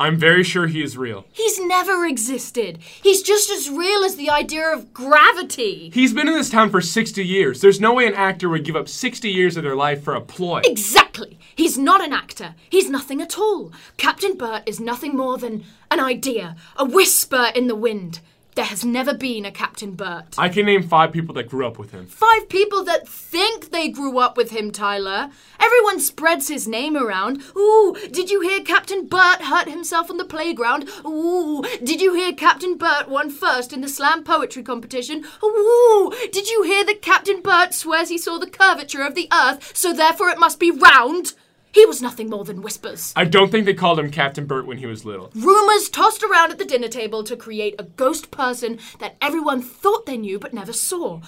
I'm 0.00 0.16
very 0.16 0.42
sure 0.42 0.66
he 0.66 0.82
is 0.82 0.96
real. 0.96 1.26
He's 1.30 1.60
never 1.60 2.06
existed. 2.06 2.78
He's 2.78 3.20
just 3.20 3.50
as 3.50 3.68
real 3.68 4.02
as 4.02 4.16
the 4.16 4.30
idea 4.30 4.66
of 4.72 4.94
gravity. 4.94 5.90
He's 5.92 6.14
been 6.14 6.26
in 6.26 6.32
this 6.32 6.48
town 6.48 6.70
for 6.70 6.80
60 6.80 7.22
years. 7.22 7.60
There's 7.60 7.82
no 7.82 7.92
way 7.92 8.06
an 8.06 8.14
actor 8.14 8.48
would 8.48 8.64
give 8.64 8.76
up 8.76 8.88
60 8.88 9.30
years 9.30 9.58
of 9.58 9.62
their 9.62 9.76
life 9.76 10.02
for 10.02 10.14
a 10.14 10.22
ploy. 10.22 10.62
Exactly. 10.64 11.38
He's 11.54 11.76
not 11.76 12.02
an 12.02 12.14
actor. 12.14 12.54
He's 12.70 12.88
nothing 12.88 13.20
at 13.20 13.38
all. 13.38 13.72
Captain 13.98 14.38
Bert 14.38 14.62
is 14.64 14.80
nothing 14.80 15.14
more 15.14 15.36
than 15.36 15.64
an 15.90 16.00
idea, 16.00 16.56
a 16.76 16.86
whisper 16.86 17.48
in 17.54 17.66
the 17.66 17.76
wind. 17.76 18.20
There 18.56 18.64
has 18.64 18.84
never 18.84 19.14
been 19.14 19.44
a 19.44 19.52
Captain 19.52 19.92
Bert. 19.92 20.34
I 20.36 20.48
can 20.48 20.66
name 20.66 20.82
five 20.82 21.12
people 21.12 21.34
that 21.34 21.48
grew 21.48 21.66
up 21.66 21.78
with 21.78 21.92
him. 21.92 22.06
Five 22.06 22.48
people 22.48 22.82
that 22.84 23.06
think 23.08 23.70
they 23.70 23.88
grew 23.88 24.18
up 24.18 24.36
with 24.36 24.50
him, 24.50 24.72
Tyler. 24.72 25.30
Everyone 25.60 26.00
spreads 26.00 26.48
his 26.48 26.66
name 26.66 26.96
around. 26.96 27.42
Ooh, 27.56 27.96
did 28.10 28.28
you 28.28 28.40
hear 28.40 28.60
Captain 28.62 29.06
Bert 29.06 29.42
hurt 29.42 29.68
himself 29.68 30.10
on 30.10 30.16
the 30.16 30.24
playground? 30.24 30.88
Ooh, 31.06 31.62
did 31.82 32.00
you 32.00 32.14
hear 32.14 32.32
Captain 32.32 32.76
Bert 32.76 33.08
won 33.08 33.30
first 33.30 33.72
in 33.72 33.82
the 33.82 33.88
slam 33.88 34.24
poetry 34.24 34.64
competition? 34.64 35.24
Ooh, 35.44 36.12
did 36.32 36.50
you 36.50 36.64
hear 36.64 36.84
that 36.84 37.02
Captain 37.02 37.40
Bert 37.40 37.72
swears 37.72 38.08
he 38.08 38.18
saw 38.18 38.38
the 38.38 38.50
curvature 38.50 39.02
of 39.02 39.14
the 39.14 39.28
earth, 39.32 39.76
so 39.76 39.92
therefore 39.92 40.28
it 40.28 40.40
must 40.40 40.58
be 40.58 40.72
round? 40.72 41.34
He 41.72 41.86
was 41.86 42.02
nothing 42.02 42.28
more 42.28 42.44
than 42.44 42.62
whispers. 42.62 43.12
I 43.14 43.24
don't 43.24 43.50
think 43.50 43.64
they 43.64 43.74
called 43.74 44.00
him 44.00 44.10
Captain 44.10 44.46
Bert 44.46 44.66
when 44.66 44.78
he 44.78 44.86
was 44.86 45.04
little. 45.04 45.30
Rumors 45.34 45.88
tossed 45.88 46.24
around 46.24 46.50
at 46.50 46.58
the 46.58 46.64
dinner 46.64 46.88
table 46.88 47.22
to 47.24 47.36
create 47.36 47.76
a 47.78 47.84
ghost 47.84 48.30
person 48.30 48.78
that 48.98 49.16
everyone 49.20 49.62
thought 49.62 50.06
they 50.06 50.16
knew 50.16 50.38
but 50.38 50.52
never 50.52 50.72
saw. 50.72 51.20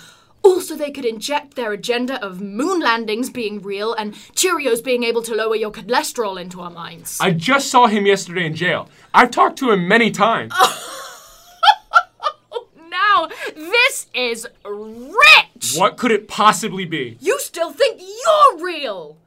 Also, 0.42 0.75
they 0.75 0.90
could 0.90 1.04
inject 1.04 1.54
their 1.54 1.72
agenda 1.72 2.22
of 2.25 2.40
moon 2.40 2.80
landings 2.80 3.30
being 3.30 3.62
real 3.62 3.94
and 3.94 4.14
Cheerios 4.34 4.82
being 4.82 5.04
able 5.04 5.22
to 5.22 5.37
lower 5.37 5.54
your 5.54 5.70
cholesterol 5.70 6.40
into 6.40 6.61
our 6.61 6.70
minds. 6.70 7.18
I 7.20 7.30
just 7.30 7.70
saw 7.70 7.87
him 7.87 8.06
yesterday 8.06 8.46
in 8.46 8.56
jail. 8.56 8.88
I've 9.14 9.30
talked 9.30 9.56
to 9.61 9.70
him 9.70 9.87
many 9.87 10.11
times. 10.11 10.52
now, 12.90 13.28
this 13.54 14.08
is 14.12 14.49
rich! 14.64 15.76
What 15.76 15.96
could 15.96 16.11
it 16.11 16.26
possibly 16.26 16.87
be? 16.87 17.18
You 17.20 17.38
still 17.38 17.70
think 17.70 18.00
you're 18.00 18.64
real! 18.64 19.18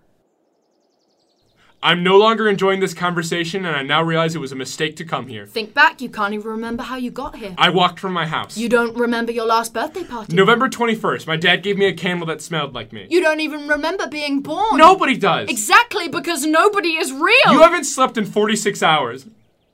I'm 1.86 2.02
no 2.02 2.18
longer 2.18 2.50
enjoying 2.50 2.80
this 2.80 2.96
conversation, 2.96 3.64
and 3.64 3.76
I 3.76 3.84
now 3.84 4.02
realize 4.02 4.34
it 4.34 4.40
was 4.40 4.52
a 4.52 4.56
mistake 4.56 4.96
to 4.96 5.06
come 5.06 5.28
here. 5.28 5.46
Think 5.46 5.76
back, 5.76 6.02
you 6.02 6.10
can't 6.10 6.34
even 6.34 6.50
remember 6.50 6.82
how 6.82 6.96
you 6.96 7.12
got 7.12 7.36
here. 7.36 7.54
I 7.60 7.70
walked 7.70 8.00
from 8.00 8.12
my 8.12 8.26
house. 8.26 8.58
You 8.58 8.70
don't 8.70 8.98
remember 8.98 9.32
your 9.32 9.46
last 9.46 9.72
birthday 9.72 10.04
party. 10.04 10.36
November 10.36 10.68
21st, 10.68 11.28
my 11.28 11.36
dad 11.36 11.62
gave 11.62 11.78
me 11.78 11.86
a 11.86 11.94
candle 11.94 12.26
that 12.26 12.42
smelled 12.42 12.74
like 12.74 12.92
me. 12.92 13.06
You 13.12 13.22
don't 13.22 13.40
even 13.40 13.68
remember 13.68 14.08
being 14.08 14.42
born. 14.42 14.80
Nobody 14.80 15.16
does. 15.16 15.48
Exactly, 15.48 16.08
because 16.08 16.44
nobody 16.44 16.96
is 16.98 17.12
real. 17.12 17.52
You 17.52 17.62
haven't 17.62 17.84
slept 17.84 18.18
in 18.18 18.26
46 18.26 18.82
hours. 18.82 19.28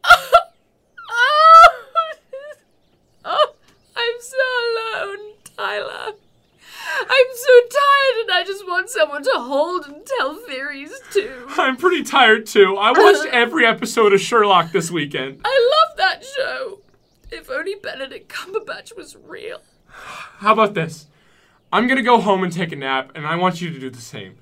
Oh, 1.13 1.70
oh, 3.25 3.53
I'm 3.96 4.20
so 4.20 5.08
alone, 5.08 5.34
Tyler. 5.56 6.13
I'm 7.00 7.27
so 7.36 7.53
tired 7.70 8.22
and 8.22 8.32
I 8.32 8.40
just 8.51 8.67
want 8.67 8.89
someone 8.89 9.24
to 9.24 9.31
hold 9.36 9.86
and 9.86 10.05
tell 10.17 10.36
theories 10.36 10.91
to. 11.13 11.46
I'm 11.50 11.77
pretty 11.77 12.03
tired 12.03 12.46
too. 12.46 12.75
I 12.77 12.89
watched 12.89 13.27
uh-huh. 13.27 13.29
every 13.31 13.65
episode 13.65 14.13
of 14.13 14.20
Sherlock 14.20 14.72
this 14.72 14.91
weekend. 14.91 15.41
I 15.46 15.88
love 15.88 15.98
that 15.98 16.25
show. 16.25 16.81
If 17.31 17.50
only 17.50 17.75
Benedict 17.75 18.29
Cumberbatch 18.29 18.96
was 18.98 19.15
real. 19.15 19.62
How 19.88 20.51
about 20.51 20.74
this? 20.74 21.08
I'm 21.72 21.88
gonna 21.88 22.01
go 22.01 22.20
home 22.20 22.43
and 22.43 22.51
take 22.51 22.74
a 22.74 22.75
nap, 22.75 23.12
and 23.15 23.25
I 23.25 23.38
want 23.38 23.62
you 23.62 23.72
to 23.72 23.79
do 23.79 23.89
the 23.89 24.01
same. 24.01 24.38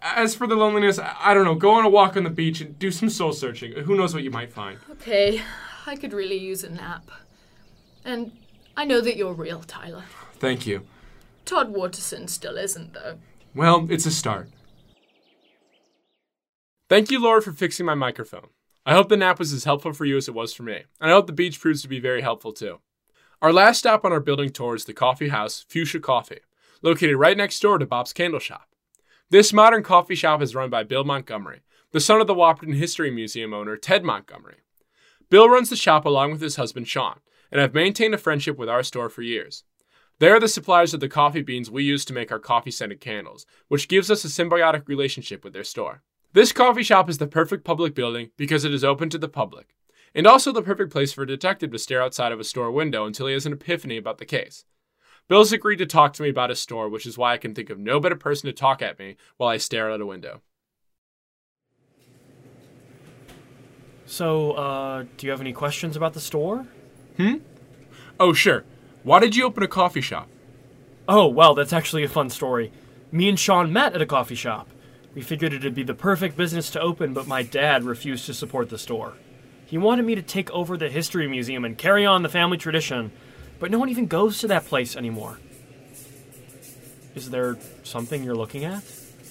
As 0.00 0.34
for 0.34 0.46
the 0.46 0.54
loneliness, 0.54 0.98
I 1.00 1.16
I 1.18 1.34
don't 1.34 1.44
know. 1.44 1.56
Go 1.56 1.72
on 1.72 1.84
a 1.84 1.88
walk 1.88 2.16
on 2.16 2.22
the 2.22 2.30
beach 2.30 2.60
and 2.60 2.78
do 2.78 2.92
some 2.92 3.10
soul 3.10 3.32
searching. 3.32 3.72
Who 3.72 3.96
knows 3.96 4.14
what 4.14 4.22
you 4.22 4.30
might 4.30 4.52
find? 4.52 4.78
Okay, 4.92 5.42
I 5.86 5.96
could 5.96 6.12
really 6.12 6.38
use 6.38 6.62
a 6.62 6.70
nap. 6.70 7.10
And 8.04 8.30
I 8.76 8.84
know 8.84 9.00
that 9.00 9.16
you're 9.16 9.32
real, 9.32 9.62
Tyler. 9.62 10.04
Thank 10.38 10.66
you. 10.66 10.86
Todd 11.44 11.70
Waterson 11.70 12.28
still 12.28 12.56
isn't, 12.56 12.94
though. 12.94 13.18
Well, 13.54 13.86
it's 13.90 14.06
a 14.06 14.10
start. 14.10 14.48
Thank 16.88 17.10
you, 17.10 17.20
Laura, 17.20 17.42
for 17.42 17.52
fixing 17.52 17.86
my 17.86 17.94
microphone. 17.94 18.48
I 18.86 18.92
hope 18.92 19.08
the 19.08 19.16
nap 19.16 19.38
was 19.38 19.52
as 19.52 19.64
helpful 19.64 19.92
for 19.92 20.04
you 20.04 20.16
as 20.16 20.28
it 20.28 20.34
was 20.34 20.52
for 20.52 20.62
me, 20.62 20.84
and 21.00 21.10
I 21.10 21.14
hope 21.14 21.26
the 21.26 21.32
beach 21.32 21.60
proves 21.60 21.80
to 21.82 21.88
be 21.88 22.00
very 22.00 22.20
helpful 22.20 22.52
too. 22.52 22.80
Our 23.40 23.52
last 23.52 23.78
stop 23.78 24.04
on 24.04 24.12
our 24.12 24.20
building 24.20 24.50
tour 24.50 24.74
is 24.74 24.84
the 24.84 24.92
coffee 24.92 25.28
house 25.28 25.64
Fuchsia 25.68 26.00
Coffee, 26.00 26.40
located 26.82 27.16
right 27.16 27.36
next 27.36 27.60
door 27.60 27.78
to 27.78 27.86
Bob's 27.86 28.12
Candle 28.12 28.40
Shop. 28.40 28.68
This 29.30 29.52
modern 29.52 29.82
coffee 29.82 30.14
shop 30.14 30.42
is 30.42 30.54
run 30.54 30.68
by 30.68 30.82
Bill 30.82 31.04
Montgomery, 31.04 31.62
the 31.92 32.00
son 32.00 32.20
of 32.20 32.26
the 32.26 32.34
Whopperton 32.34 32.74
History 32.74 33.10
Museum 33.10 33.54
owner 33.54 33.76
Ted 33.76 34.04
Montgomery. 34.04 34.56
Bill 35.30 35.48
runs 35.48 35.70
the 35.70 35.76
shop 35.76 36.04
along 36.04 36.32
with 36.32 36.42
his 36.42 36.56
husband 36.56 36.86
Sean, 36.86 37.20
and 37.50 37.60
have 37.60 37.72
maintained 37.72 38.14
a 38.14 38.18
friendship 38.18 38.58
with 38.58 38.68
our 38.68 38.82
store 38.82 39.08
for 39.08 39.22
years. 39.22 39.64
They 40.20 40.28
are 40.28 40.38
the 40.38 40.48
suppliers 40.48 40.94
of 40.94 41.00
the 41.00 41.08
coffee 41.08 41.42
beans 41.42 41.70
we 41.70 41.82
use 41.82 42.04
to 42.04 42.12
make 42.12 42.30
our 42.30 42.38
coffee 42.38 42.70
scented 42.70 43.00
candles, 43.00 43.46
which 43.68 43.88
gives 43.88 44.10
us 44.10 44.24
a 44.24 44.28
symbiotic 44.28 44.86
relationship 44.86 45.42
with 45.42 45.52
their 45.52 45.64
store. 45.64 46.02
This 46.32 46.52
coffee 46.52 46.84
shop 46.84 47.10
is 47.10 47.18
the 47.18 47.26
perfect 47.26 47.64
public 47.64 47.94
building 47.94 48.30
because 48.36 48.64
it 48.64 48.72
is 48.72 48.84
open 48.84 49.10
to 49.10 49.18
the 49.18 49.28
public, 49.28 49.74
and 50.14 50.26
also 50.26 50.52
the 50.52 50.62
perfect 50.62 50.92
place 50.92 51.12
for 51.12 51.22
a 51.22 51.26
detective 51.26 51.72
to 51.72 51.78
stare 51.78 52.02
outside 52.02 52.32
of 52.32 52.38
a 52.38 52.44
store 52.44 52.70
window 52.70 53.06
until 53.06 53.26
he 53.26 53.32
has 53.32 53.46
an 53.46 53.52
epiphany 53.52 53.96
about 53.96 54.18
the 54.18 54.24
case. 54.24 54.64
Bill's 55.26 55.52
agreed 55.52 55.78
to 55.78 55.86
talk 55.86 56.12
to 56.14 56.22
me 56.22 56.28
about 56.28 56.50
his 56.50 56.60
store, 56.60 56.88
which 56.88 57.06
is 57.06 57.18
why 57.18 57.32
I 57.32 57.38
can 57.38 57.54
think 57.54 57.70
of 57.70 57.78
no 57.78 57.98
better 57.98 58.16
person 58.16 58.46
to 58.46 58.52
talk 58.52 58.82
at 58.82 58.98
me 58.98 59.16
while 59.36 59.48
I 59.48 59.56
stare 59.56 59.90
out 59.90 60.00
a 60.00 60.06
window. 60.06 60.42
So, 64.06 64.52
uh, 64.52 65.04
do 65.16 65.26
you 65.26 65.30
have 65.30 65.40
any 65.40 65.52
questions 65.52 65.96
about 65.96 66.12
the 66.12 66.20
store? 66.20 66.66
Hmm? 67.16 67.36
Oh, 68.20 68.32
sure. 68.32 68.64
Why 69.04 69.20
did 69.20 69.36
you 69.36 69.44
open 69.44 69.62
a 69.62 69.68
coffee 69.68 70.00
shop? 70.00 70.28
Oh, 71.06 71.28
well, 71.28 71.54
that's 71.54 71.72
actually 71.72 72.04
a 72.04 72.08
fun 72.08 72.30
story. 72.30 72.72
Me 73.12 73.28
and 73.28 73.38
Sean 73.38 73.72
met 73.72 73.94
at 73.94 74.02
a 74.02 74.06
coffee 74.06 74.34
shop. 74.34 74.66
We 75.14 75.20
figured 75.20 75.52
it'd 75.52 75.74
be 75.74 75.82
the 75.82 75.94
perfect 75.94 76.36
business 76.36 76.70
to 76.70 76.80
open, 76.80 77.12
but 77.12 77.26
my 77.26 77.42
dad 77.42 77.84
refused 77.84 78.26
to 78.26 78.34
support 78.34 78.70
the 78.70 78.78
store. 78.78 79.12
He 79.66 79.78
wanted 79.78 80.04
me 80.06 80.14
to 80.14 80.22
take 80.22 80.50
over 80.50 80.76
the 80.76 80.88
history 80.88 81.28
museum 81.28 81.64
and 81.64 81.78
carry 81.78 82.04
on 82.06 82.22
the 82.22 82.28
family 82.28 82.56
tradition, 82.56 83.12
but 83.60 83.70
no 83.70 83.78
one 83.78 83.90
even 83.90 84.06
goes 84.06 84.38
to 84.38 84.48
that 84.48 84.64
place 84.64 84.96
anymore. 84.96 85.38
Is 87.14 87.30
there 87.30 87.56
something 87.82 88.24
you're 88.24 88.34
looking 88.34 88.64
at? 88.64 88.82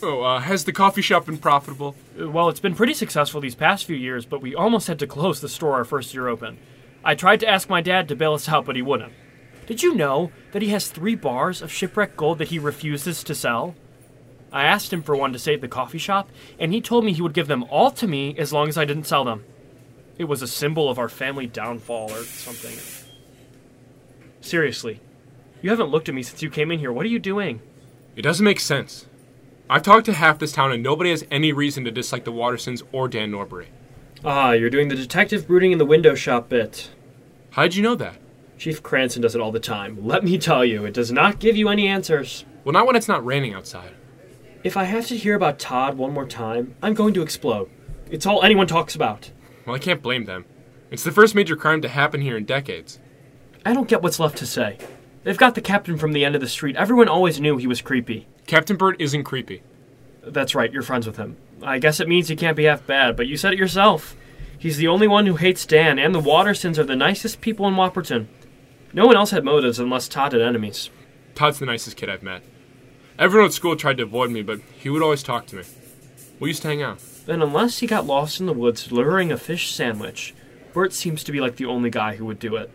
Oh, 0.01 0.21
uh, 0.21 0.39
has 0.39 0.65
the 0.65 0.71
coffee 0.71 1.01
shop 1.01 1.25
been 1.25 1.37
profitable? 1.37 1.95
Uh, 2.19 2.29
Well, 2.29 2.49
it's 2.49 2.59
been 2.59 2.75
pretty 2.75 2.93
successful 2.93 3.41
these 3.41 3.55
past 3.55 3.85
few 3.85 3.95
years, 3.95 4.25
but 4.25 4.41
we 4.41 4.53
almost 4.55 4.87
had 4.87 4.99
to 4.99 5.07
close 5.07 5.41
the 5.41 5.49
store 5.49 5.73
our 5.73 5.83
first 5.85 6.13
year 6.13 6.27
open. 6.27 6.57
I 7.03 7.15
tried 7.15 7.39
to 7.41 7.47
ask 7.47 7.69
my 7.69 7.81
dad 7.81 8.07
to 8.09 8.15
bail 8.15 8.33
us 8.33 8.47
out, 8.47 8.65
but 8.65 8.75
he 8.75 8.81
wouldn't. 8.81 9.13
Did 9.65 9.81
you 9.81 9.95
know 9.95 10.31
that 10.51 10.61
he 10.61 10.69
has 10.69 10.89
three 10.89 11.15
bars 11.15 11.61
of 11.61 11.71
shipwreck 11.71 12.17
gold 12.17 12.37
that 12.39 12.49
he 12.49 12.59
refuses 12.59 13.23
to 13.23 13.35
sell? 13.35 13.75
I 14.51 14.65
asked 14.65 14.93
him 14.93 15.01
for 15.01 15.15
one 15.15 15.33
to 15.33 15.39
save 15.39 15.61
the 15.61 15.67
coffee 15.67 15.97
shop, 15.97 16.29
and 16.59 16.73
he 16.73 16.81
told 16.81 17.05
me 17.05 17.13
he 17.13 17.21
would 17.21 17.33
give 17.33 17.47
them 17.47 17.63
all 17.65 17.89
to 17.91 18.07
me 18.07 18.35
as 18.37 18.53
long 18.53 18.67
as 18.67 18.77
I 18.77 18.85
didn't 18.85 19.05
sell 19.05 19.23
them. 19.23 19.45
It 20.17 20.25
was 20.25 20.41
a 20.41 20.47
symbol 20.47 20.89
of 20.89 20.99
our 20.99 21.09
family 21.09 21.47
downfall 21.47 22.11
or 22.11 22.23
something. 22.23 22.77
Seriously, 24.41 24.99
you 25.61 25.69
haven't 25.69 25.89
looked 25.89 26.09
at 26.09 26.15
me 26.15 26.21
since 26.21 26.41
you 26.43 26.49
came 26.49 26.71
in 26.71 26.79
here. 26.79 26.91
What 26.91 27.05
are 27.05 27.09
you 27.09 27.19
doing? 27.19 27.61
It 28.15 28.21
doesn't 28.21 28.43
make 28.43 28.59
sense. 28.59 29.07
I've 29.69 29.81
talked 29.81 30.05
to 30.05 30.13
half 30.13 30.37
this 30.37 30.51
town 30.51 30.71
and 30.71 30.83
nobody 30.83 31.09
has 31.09 31.25
any 31.31 31.51
reason 31.51 31.83
to 31.85 31.91
dislike 31.91 32.25
the 32.25 32.31
Watersons 32.31 32.83
or 32.91 33.07
Dan 33.07 33.31
Norbury. 33.31 33.69
Ah, 34.23 34.51
you're 34.51 34.69
doing 34.69 34.89
the 34.89 34.95
detective 34.95 35.47
brooding 35.47 35.71
in 35.71 35.77
the 35.77 35.85
window 35.85 36.13
shop 36.13 36.49
bit. 36.49 36.91
How'd 37.51 37.73
you 37.73 37.81
know 37.81 37.95
that? 37.95 38.17
Chief 38.63 38.81
Cranston 38.81 39.21
does 39.21 39.35
it 39.35 39.41
all 39.41 39.51
the 39.51 39.59
time. 39.59 40.07
Let 40.07 40.23
me 40.23 40.37
tell 40.37 40.63
you, 40.63 40.85
it 40.85 40.93
does 40.93 41.11
not 41.11 41.39
give 41.39 41.57
you 41.57 41.67
any 41.67 41.85
answers. 41.85 42.45
Well, 42.63 42.71
not 42.71 42.87
when 42.87 42.95
it's 42.95 43.09
not 43.09 43.25
raining 43.25 43.53
outside. 43.53 43.91
If 44.63 44.77
I 44.77 44.85
have 44.85 45.05
to 45.07 45.17
hear 45.17 45.35
about 45.35 45.59
Todd 45.59 45.97
one 45.97 46.13
more 46.13 46.25
time, 46.25 46.73
I'm 46.81 46.93
going 46.93 47.13
to 47.15 47.21
explode. 47.21 47.69
It's 48.09 48.25
all 48.25 48.41
anyone 48.41 48.67
talks 48.67 48.95
about. 48.95 49.29
Well, 49.65 49.75
I 49.75 49.79
can't 49.79 50.01
blame 50.01 50.23
them. 50.23 50.45
It's 50.91 51.03
the 51.03 51.11
first 51.11 51.35
major 51.35 51.57
crime 51.57 51.81
to 51.81 51.89
happen 51.89 52.21
here 52.21 52.37
in 52.37 52.45
decades. 52.45 53.01
I 53.65 53.73
don't 53.73 53.89
get 53.89 54.01
what's 54.01 54.17
left 54.17 54.37
to 54.37 54.45
say. 54.45 54.77
They've 55.25 55.37
got 55.37 55.55
the 55.55 55.61
captain 55.61 55.97
from 55.97 56.13
the 56.13 56.23
end 56.23 56.35
of 56.35 56.39
the 56.39 56.47
street. 56.47 56.77
Everyone 56.77 57.09
always 57.09 57.41
knew 57.41 57.57
he 57.57 57.67
was 57.67 57.81
creepy. 57.81 58.27
Captain 58.47 58.77
Burt 58.77 58.95
isn't 59.01 59.25
creepy. 59.25 59.61
That's 60.25 60.55
right, 60.55 60.71
you're 60.71 60.83
friends 60.83 61.05
with 61.05 61.17
him. 61.17 61.35
I 61.61 61.79
guess 61.79 61.99
it 61.99 62.07
means 62.07 62.29
he 62.29 62.37
can't 62.37 62.55
be 62.55 62.63
half 62.63 62.87
bad, 62.87 63.17
but 63.17 63.27
you 63.27 63.35
said 63.35 63.51
it 63.51 63.59
yourself. 63.59 64.15
He's 64.57 64.77
the 64.77 64.87
only 64.87 65.09
one 65.09 65.25
who 65.25 65.35
hates 65.35 65.65
Dan, 65.65 65.99
and 65.99 66.15
the 66.15 66.21
Watersons 66.21 66.77
are 66.77 66.85
the 66.85 66.95
nicest 66.95 67.41
people 67.41 67.67
in 67.67 67.73
Whopperton. 67.73 68.27
No 68.95 69.07
one 69.07 69.15
else 69.15 69.31
had 69.31 69.43
motives 69.43 69.79
unless 69.79 70.07
Todd 70.07 70.33
had 70.33 70.41
enemies. 70.41 70.91
Todd's 71.33 71.57
the 71.57 71.65
nicest 71.65 71.97
kid 71.97 72.09
I've 72.09 72.21
met. 72.21 72.43
Everyone 73.17 73.47
at 73.47 73.53
school 73.53 73.75
tried 73.75 73.97
to 73.97 74.03
avoid 74.03 74.29
me, 74.29 74.43
but 74.43 74.59
he 74.77 74.89
would 74.89 75.01
always 75.01 75.23
talk 75.23 75.47
to 75.47 75.55
me. 75.55 75.63
We 76.39 76.49
used 76.49 76.61
to 76.61 76.67
hang 76.67 76.83
out. 76.83 76.99
Then, 77.25 77.41
unless 77.41 77.79
he 77.79 77.87
got 77.87 78.05
lost 78.05 78.39
in 78.39 78.45
the 78.45 78.53
woods 78.53 78.87
delivering 78.87 79.31
a 79.31 79.37
fish 79.37 79.73
sandwich, 79.73 80.35
Bert 80.73 80.93
seems 80.93 81.23
to 81.23 81.31
be 81.31 81.41
like 81.41 81.55
the 81.55 81.65
only 81.65 81.89
guy 81.89 82.17
who 82.17 82.25
would 82.25 82.37
do 82.37 82.55
it. 82.55 82.69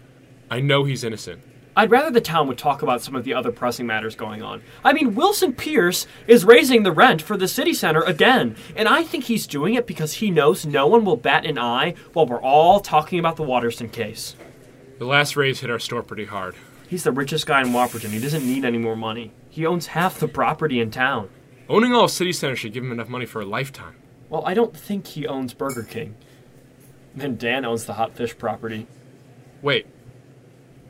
I 0.51 0.61
know 0.61 0.85
he's 0.85 1.05
innocent. 1.05 1.43
I'd 1.77 1.93
rather 1.93 2.11
the 2.11 2.21
town 2.21 2.49
would 2.49 2.59
talk 2.59 2.83
about 2.83 3.03
some 3.03 3.15
of 3.15 3.23
the 3.23 3.35
other 3.35 3.53
pressing 3.53 3.87
matters 3.87 4.17
going 4.17 4.43
on. 4.43 4.63
I 4.85 4.93
mean, 4.93 5.15
Wilson 5.15 5.53
Pierce 5.53 6.09
is 6.27 6.45
raising 6.45 6.83
the 6.83 6.91
rent 6.91 7.23
for 7.23 7.37
the 7.37 7.47
city 7.47 7.73
center 7.73 8.03
again, 8.03 8.57
and 8.75 8.89
I 8.89 9.05
think 9.05 9.25
he's 9.25 9.47
doing 9.47 9.75
it 9.75 9.87
because 9.87 10.15
he 10.15 10.33
knows 10.33 10.67
no 10.67 10.89
one 10.89 11.05
will 11.05 11.17
bat 11.17 11.47
an 11.47 11.59
eye 11.59 11.95
while 12.15 12.27
we're 12.27 12.43
all 12.43 12.81
talking 12.81 13.21
about 13.21 13.37
the 13.37 13.45
Waterston 13.45 13.91
case. 13.91 14.35
The 14.99 15.07
last 15.07 15.37
raise 15.37 15.61
hit 15.61 15.71
our 15.71 15.79
store 15.79 16.03
pretty 16.03 16.25
hard. 16.25 16.57
He's 16.89 17.05
the 17.05 17.13
richest 17.13 17.47
guy 17.47 17.61
in 17.61 17.69
Whopperton. 17.69 18.11
He 18.11 18.19
doesn't 18.19 18.47
need 18.47 18.65
any 18.65 18.79
more 18.79 18.97
money. 18.97 19.33
He 19.49 19.65
owns 19.67 19.89
half 19.89 20.19
the 20.19 20.27
property 20.27 20.81
in 20.81 20.91
town. 20.91 21.31
Owning 21.69 21.93
all 21.93 22.05
of 22.05 22.11
City 22.11 22.33
Center 22.33 22.57
should 22.57 22.73
give 22.73 22.83
him 22.83 22.93
enough 22.93 23.09
money 23.09 23.27
for 23.27 23.41
a 23.41 23.47
lifetime. 23.47 23.95
Well, 24.29 24.43
I 24.47 24.55
don't 24.55 24.77
think 24.77 25.07
he 25.07 25.27
owns 25.27 25.55
Burger 25.55 25.83
King. 25.83 26.17
Then 27.15 27.37
Dan 27.37 27.65
owns 27.65 27.85
the 27.85 27.95
hot 27.95 28.17
fish 28.17 28.37
property. 28.37 28.87
Wait. 29.63 29.87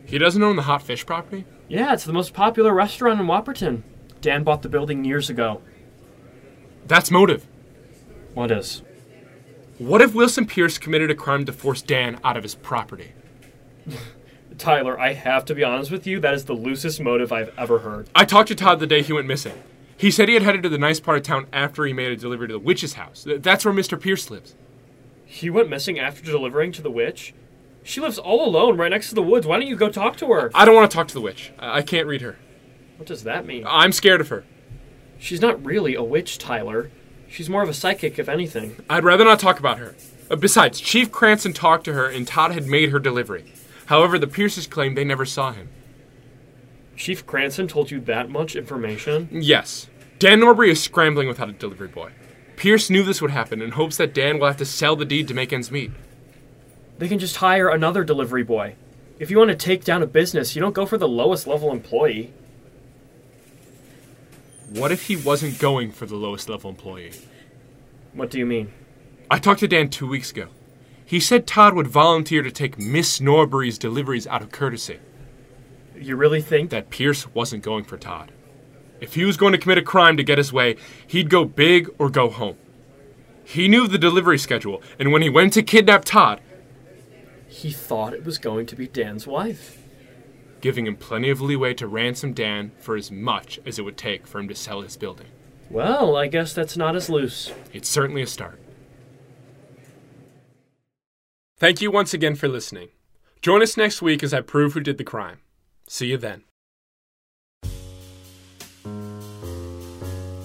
He 0.07 0.19
doesn't 0.19 0.43
own 0.43 0.57
the 0.57 0.62
hot 0.62 0.83
fish 0.83 1.05
property? 1.05 1.45
Yeah, 1.69 1.93
it's 1.93 2.05
the 2.05 2.12
most 2.12 2.33
popular 2.33 2.73
restaurant 2.73 3.21
in 3.21 3.27
Whopperton. 3.27 3.83
Dan 4.21 4.43
bought 4.43 4.62
the 4.62 4.69
building 4.69 5.05
years 5.05 5.29
ago. 5.29 5.61
That's 6.87 7.11
motive. 7.11 7.47
What 8.35 8.50
is? 8.50 8.83
What 9.79 10.00
if 10.00 10.15
Wilson 10.15 10.47
Pierce 10.47 10.79
committed 10.79 11.11
a 11.11 11.15
crime 11.15 11.45
to 11.45 11.53
force 11.53 11.83
Dan 11.83 12.19
out 12.25 12.37
of 12.37 12.43
his 12.43 12.55
property? 12.55 13.12
Tyler, 14.59 14.99
I 14.99 15.12
have 15.12 15.45
to 15.47 15.54
be 15.54 15.62
honest 15.62 15.90
with 15.90 16.07
you, 16.07 16.18
that 16.21 16.35
is 16.35 16.45
the 16.47 16.52
loosest 16.54 17.00
motive 17.00 17.33
I've 17.33 17.52
ever 17.59 17.78
heard. 17.80 18.09
I 18.14 18.25
talked 18.25 18.49
to 18.49 18.54
Todd 18.54 18.80
the 18.80 18.87
day 18.87 19.02
he 19.02 19.12
went 19.12 19.26
missing. 19.26 19.54
He 19.97 20.11
said 20.11 20.28
he 20.28 20.35
had 20.35 20.42
headed 20.42 20.62
to 20.64 20.68
the 20.68 20.78
nice 20.78 21.00
part 21.00 21.16
of 21.18 21.23
town 21.25 21.47
after 21.52 21.85
he 21.85 21.92
made 21.92 22.11
a 22.12 22.16
delivery 22.16 22.49
to 22.49 22.54
the 22.54 22.59
witch's 22.59 22.95
house. 22.95 23.25
Th- 23.25 23.40
That's 23.42 23.64
where 23.64 23.75
Mr. 23.75 24.00
Pierce 24.00 24.30
lives. 24.30 24.54
He 25.25 25.50
went 25.50 25.68
missing 25.68 25.99
after 25.99 26.23
delivering 26.23 26.73
to 26.73 26.83
the 26.83 26.90
witch? 26.90 27.35
She 27.83 28.00
lives 28.00 28.18
all 28.18 28.47
alone 28.47 28.76
right 28.76 28.90
next 28.90 29.09
to 29.11 29.14
the 29.14 29.23
woods. 29.23 29.47
Why 29.47 29.59
don't 29.59 29.68
you 29.68 29.76
go 29.76 29.88
talk 29.88 30.16
to 30.18 30.26
her? 30.33 30.50
I 30.54 30.64
don't 30.64 30.75
want 30.75 30.90
to 30.90 30.95
talk 30.97 31.09
to 31.09 31.14
the 31.14 31.21
witch. 31.21 31.52
I 31.59 31.78
I 31.78 31.83
can't 31.83 32.07
read 32.07 32.21
her. 32.23 32.38
What 32.97 33.07
does 33.07 33.23
that 33.25 33.47
mean? 33.47 33.64
I'm 33.66 33.92
scared 33.92 34.21
of 34.21 34.28
her. 34.28 34.45
She's 35.18 35.40
not 35.40 35.64
really 35.64 35.95
a 35.95 36.02
witch, 36.02 36.38
Tyler. 36.38 36.90
She's 37.28 37.49
more 37.50 37.62
of 37.62 37.68
a 37.68 37.75
psychic, 37.75 38.18
if 38.18 38.28
anything. 38.28 38.76
I'd 38.90 39.04
rather 39.04 39.25
not 39.25 39.38
talk 39.40 39.59
about 39.59 39.78
her. 39.78 39.95
Uh, 40.30 40.37
besides, 40.37 40.80
Chief 40.80 41.11
Cranston 41.12 41.52
talked 41.52 41.85
to 41.85 41.92
her 41.92 42.09
and 42.09 42.26
Todd 42.26 42.52
had 42.52 42.66
made 42.66 42.90
her 42.90 42.99
delivery. 42.99 43.52
However, 43.88 44.18
the 44.18 44.26
Pierces 44.26 44.66
claim 44.66 44.95
they 44.95 45.04
never 45.04 45.25
saw 45.25 45.52
him. 45.52 45.71
Chief 46.95 47.25
Cranston 47.25 47.68
told 47.68 47.90
you 47.90 48.00
that 48.00 48.28
much 48.28 48.54
information? 48.54 49.30
Yes. 49.33 49.88
Dan 50.18 50.40
Norbury 50.40 50.71
is 50.71 50.83
scrambling 50.83 51.26
without 51.26 51.49
a 51.49 51.52
delivery 51.52 51.88
boy. 51.88 52.12
Pierce 52.57 52.90
knew 52.90 53.02
this 53.02 53.23
would 53.23 53.30
happen 53.30 53.62
and 53.62 53.73
hopes 53.73 53.97
that 53.97 54.12
Dan 54.12 54.38
will 54.38 54.49
have 54.49 54.59
to 54.59 54.66
sell 54.66 54.95
the 54.95 55.07
deed 55.07 55.26
to 55.28 55.35
make 55.35 55.54
ends 55.54 55.71
meet. 55.71 55.90
They 56.99 57.08
can 57.08 57.19
just 57.19 57.36
hire 57.36 57.71
another 57.71 58.04
delivery 58.04 58.43
boy. 58.43 58.75
If 59.19 59.30
you 59.30 59.39
want 59.39 59.52
to 59.52 59.56
take 59.56 59.84
down 59.84 60.02
a 60.02 60.06
business, 60.06 60.54
you 60.54 60.60
don't 60.60 60.75
go 60.75 60.84
for 60.84 60.99
the 60.99 61.08
lowest 61.08 61.47
level 61.47 61.73
employee. 61.73 62.34
What 64.69 64.93
if 64.93 65.06
he 65.06 65.17
wasn't 65.17 65.58
going 65.58 65.93
for 65.93 66.04
the 66.04 66.17
lowest 66.17 66.50
level 66.50 66.69
employee? 66.69 67.13
What 68.13 68.30
do 68.30 68.39
you 68.39 68.45
mean? 68.45 68.71
I 69.30 69.39
talked 69.39 69.60
to 69.60 69.69
Dan 69.69 69.89
two 69.89 70.06
weeks 70.06 70.30
ago. 70.30 70.49
He 71.08 71.21
said 71.21 71.47
Todd 71.47 71.73
would 71.73 71.86
volunteer 71.86 72.42
to 72.42 72.50
take 72.50 72.78
Miss 72.78 73.18
Norbury's 73.18 73.78
deliveries 73.78 74.26
out 74.26 74.42
of 74.42 74.52
courtesy. 74.52 74.99
You 75.97 76.16
really 76.16 76.42
think 76.42 76.68
That 76.68 76.90
Pierce 76.90 77.32
wasn't 77.34 77.62
going 77.62 77.84
for 77.84 77.97
Todd. 77.97 78.30
If 79.00 79.14
he 79.14 79.25
was 79.25 79.38
going 79.38 79.52
to 79.52 79.58
commit 79.58 79.78
a 79.78 79.82
crime 79.82 80.18
to 80.18 80.23
get 80.23 80.36
his 80.36 80.52
way, 80.52 80.76
he'd 81.06 81.30
go 81.30 81.47
big 81.47 81.88
or 81.99 82.10
go 82.10 82.28
home. 82.28 82.58
He 83.42 83.68
knew 83.68 83.88
the 83.88 83.97
delivery 83.97 84.36
schedule, 84.36 84.82
and 84.99 85.10
when 85.10 85.23
he 85.23 85.30
went 85.30 85.54
to 85.54 85.62
kidnap 85.62 86.04
Todd, 86.04 86.42
he 87.47 87.71
thought 87.71 88.12
it 88.12 88.26
was 88.26 88.36
going 88.36 88.66
to 88.66 88.76
be 88.76 88.86
Dan's 88.86 89.26
wife? 89.26 89.78
giving 90.60 90.86
him 90.86 90.97
plenty 90.97 91.30
of 91.30 91.40
leeway 91.40 91.73
to 91.73 91.86
ransom 91.86 92.34
Dan 92.34 92.73
for 92.80 92.97
as 92.97 93.10
much 93.10 93.58
as 93.64 93.78
it 93.78 93.82
would 93.82 93.97
take 93.97 94.26
for 94.26 94.40
him 94.40 94.49
to 94.49 94.54
sell 94.54 94.82
his 94.82 94.99
building. 94.99 95.28
Well, 95.71 96.16
I 96.16 96.26
guess 96.26 96.52
that's 96.52 96.76
not 96.76 96.97
as 96.97 97.08
loose. 97.08 97.50
It's 97.73 97.88
certainly 97.88 98.21
a 98.21 98.26
start. 98.26 98.60
Thank 101.58 101.80
you 101.80 101.90
once 101.90 102.14
again 102.14 102.36
for 102.36 102.47
listening. 102.47 102.90
Join 103.42 103.62
us 103.62 103.76
next 103.76 104.00
week 104.00 104.23
as 104.23 104.32
I 104.32 104.42
prove 104.42 104.75
who 104.75 104.80
did 104.80 104.97
the 104.97 105.02
crime. 105.02 105.38
See 105.88 106.06
you 106.06 106.16
then. 106.16 106.44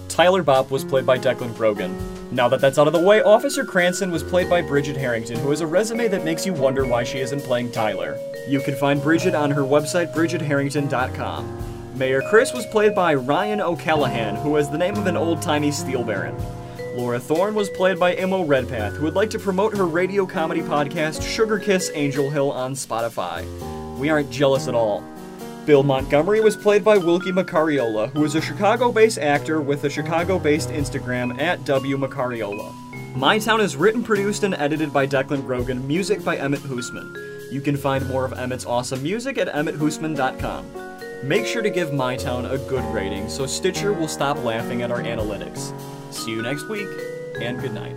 Tyler 0.10 0.44
Bopp 0.44 0.72
was 0.72 0.84
played 0.84 1.06
by 1.06 1.20
Declan 1.20 1.56
Brogan. 1.56 1.96
Now 2.32 2.48
that 2.50 2.62
that's 2.62 2.80
out 2.80 2.88
of 2.88 2.94
the 2.94 3.00
way, 3.00 3.22
Officer 3.22 3.64
Cranston 3.64 4.12
was 4.12 4.24
played 4.24 4.50
by 4.50 4.64
Bridget 4.64 4.98
Harrington, 4.98 5.38
who 5.38 5.52
has 5.52 5.62
a 5.62 5.68
resume 5.68 6.08
that 6.08 6.24
makes 6.24 6.48
you 6.48 6.54
wonder 6.54 6.84
why 6.84 7.04
she 7.04 7.20
isn't 7.20 7.44
playing 7.44 7.72
Tyler. 7.72 8.18
You 8.48 8.60
can 8.62 8.76
find 8.76 9.00
Bridget 9.00 9.36
on 9.36 9.52
her 9.52 9.62
website, 9.62 10.16
bridgetharrington.com. 10.16 11.96
Mayor 11.96 12.24
Chris 12.24 12.54
was 12.54 12.66
played 12.66 12.96
by 12.96 13.14
Ryan 13.14 13.62
O'Callahan, 13.62 14.36
who 14.38 14.56
has 14.56 14.68
the 14.68 14.80
name 14.80 14.98
of 14.98 15.06
an 15.06 15.16
old 15.18 15.44
timey 15.44 15.70
steel 15.72 16.04
baron. 16.04 16.36
Laura 16.96 17.20
Thorne 17.20 17.56
was 17.56 17.72
played 17.72 18.00
by 18.00 18.16
Imo 18.16 18.44
Redpath, 18.46 18.94
who 18.94 19.06
would 19.06 19.16
like 19.16 19.32
to 19.32 19.40
promote 19.40 19.76
her 19.76 19.86
radio 19.86 20.28
comedy 20.28 20.62
podcast, 20.62 21.24
Sugar 21.24 21.58
Kiss 21.58 21.90
Angel 21.96 22.30
Hill, 22.30 22.52
on 22.52 22.74
Spotify. 22.76 23.44
We 23.98 24.12
aren't 24.12 24.30
jealous 24.30 24.68
at 24.68 24.76
all. 24.76 25.04
Bill 25.66 25.82
Montgomery 25.82 26.40
was 26.40 26.56
played 26.56 26.84
by 26.84 26.98
Wilkie 26.98 27.32
Macariola, 27.32 28.12
who 28.12 28.24
is 28.26 28.36
a 28.36 28.42
Chicago 28.42 28.92
based 28.92 29.18
actor 29.18 29.60
with 29.60 29.84
a 29.86 29.90
Chicago 29.90 30.38
based 30.38 30.70
Instagram 30.70 31.42
at 31.42 31.66
W 31.66 31.98
Macariola. 31.98 32.72
My 33.16 33.40
Town 33.40 33.60
is 33.60 33.76
written, 33.76 34.04
produced, 34.04 34.44
and 34.44 34.54
edited 34.54 34.94
by 34.94 35.08
Declan 35.08 35.46
Brogan, 35.46 35.88
music 35.88 36.24
by 36.24 36.38
Emmett 36.38 36.62
Hoosman. 36.62 37.52
You 37.52 37.62
can 37.62 37.76
find 37.76 38.08
more 38.08 38.26
of 38.26 38.34
Emmett's 38.34 38.66
awesome 38.66 39.02
music 39.02 39.40
at 39.40 39.48
emmetthoosman.com. 39.48 41.28
Make 41.28 41.48
sure 41.48 41.62
to 41.62 41.70
give 41.70 41.94
My 41.94 42.18
Town 42.18 42.46
a 42.46 42.58
good 42.58 42.86
rating 42.94 43.30
so 43.30 43.48
Stitcher 43.48 43.94
will 43.94 44.08
stop 44.08 44.44
laughing 44.44 44.84
at 44.84 44.92
our 44.92 45.02
analytics. 45.02 45.74
See 46.14 46.32
you 46.32 46.42
next 46.42 46.70
week, 46.70 46.88
and 47.42 47.60
good 47.60 47.74
night. 47.74 47.96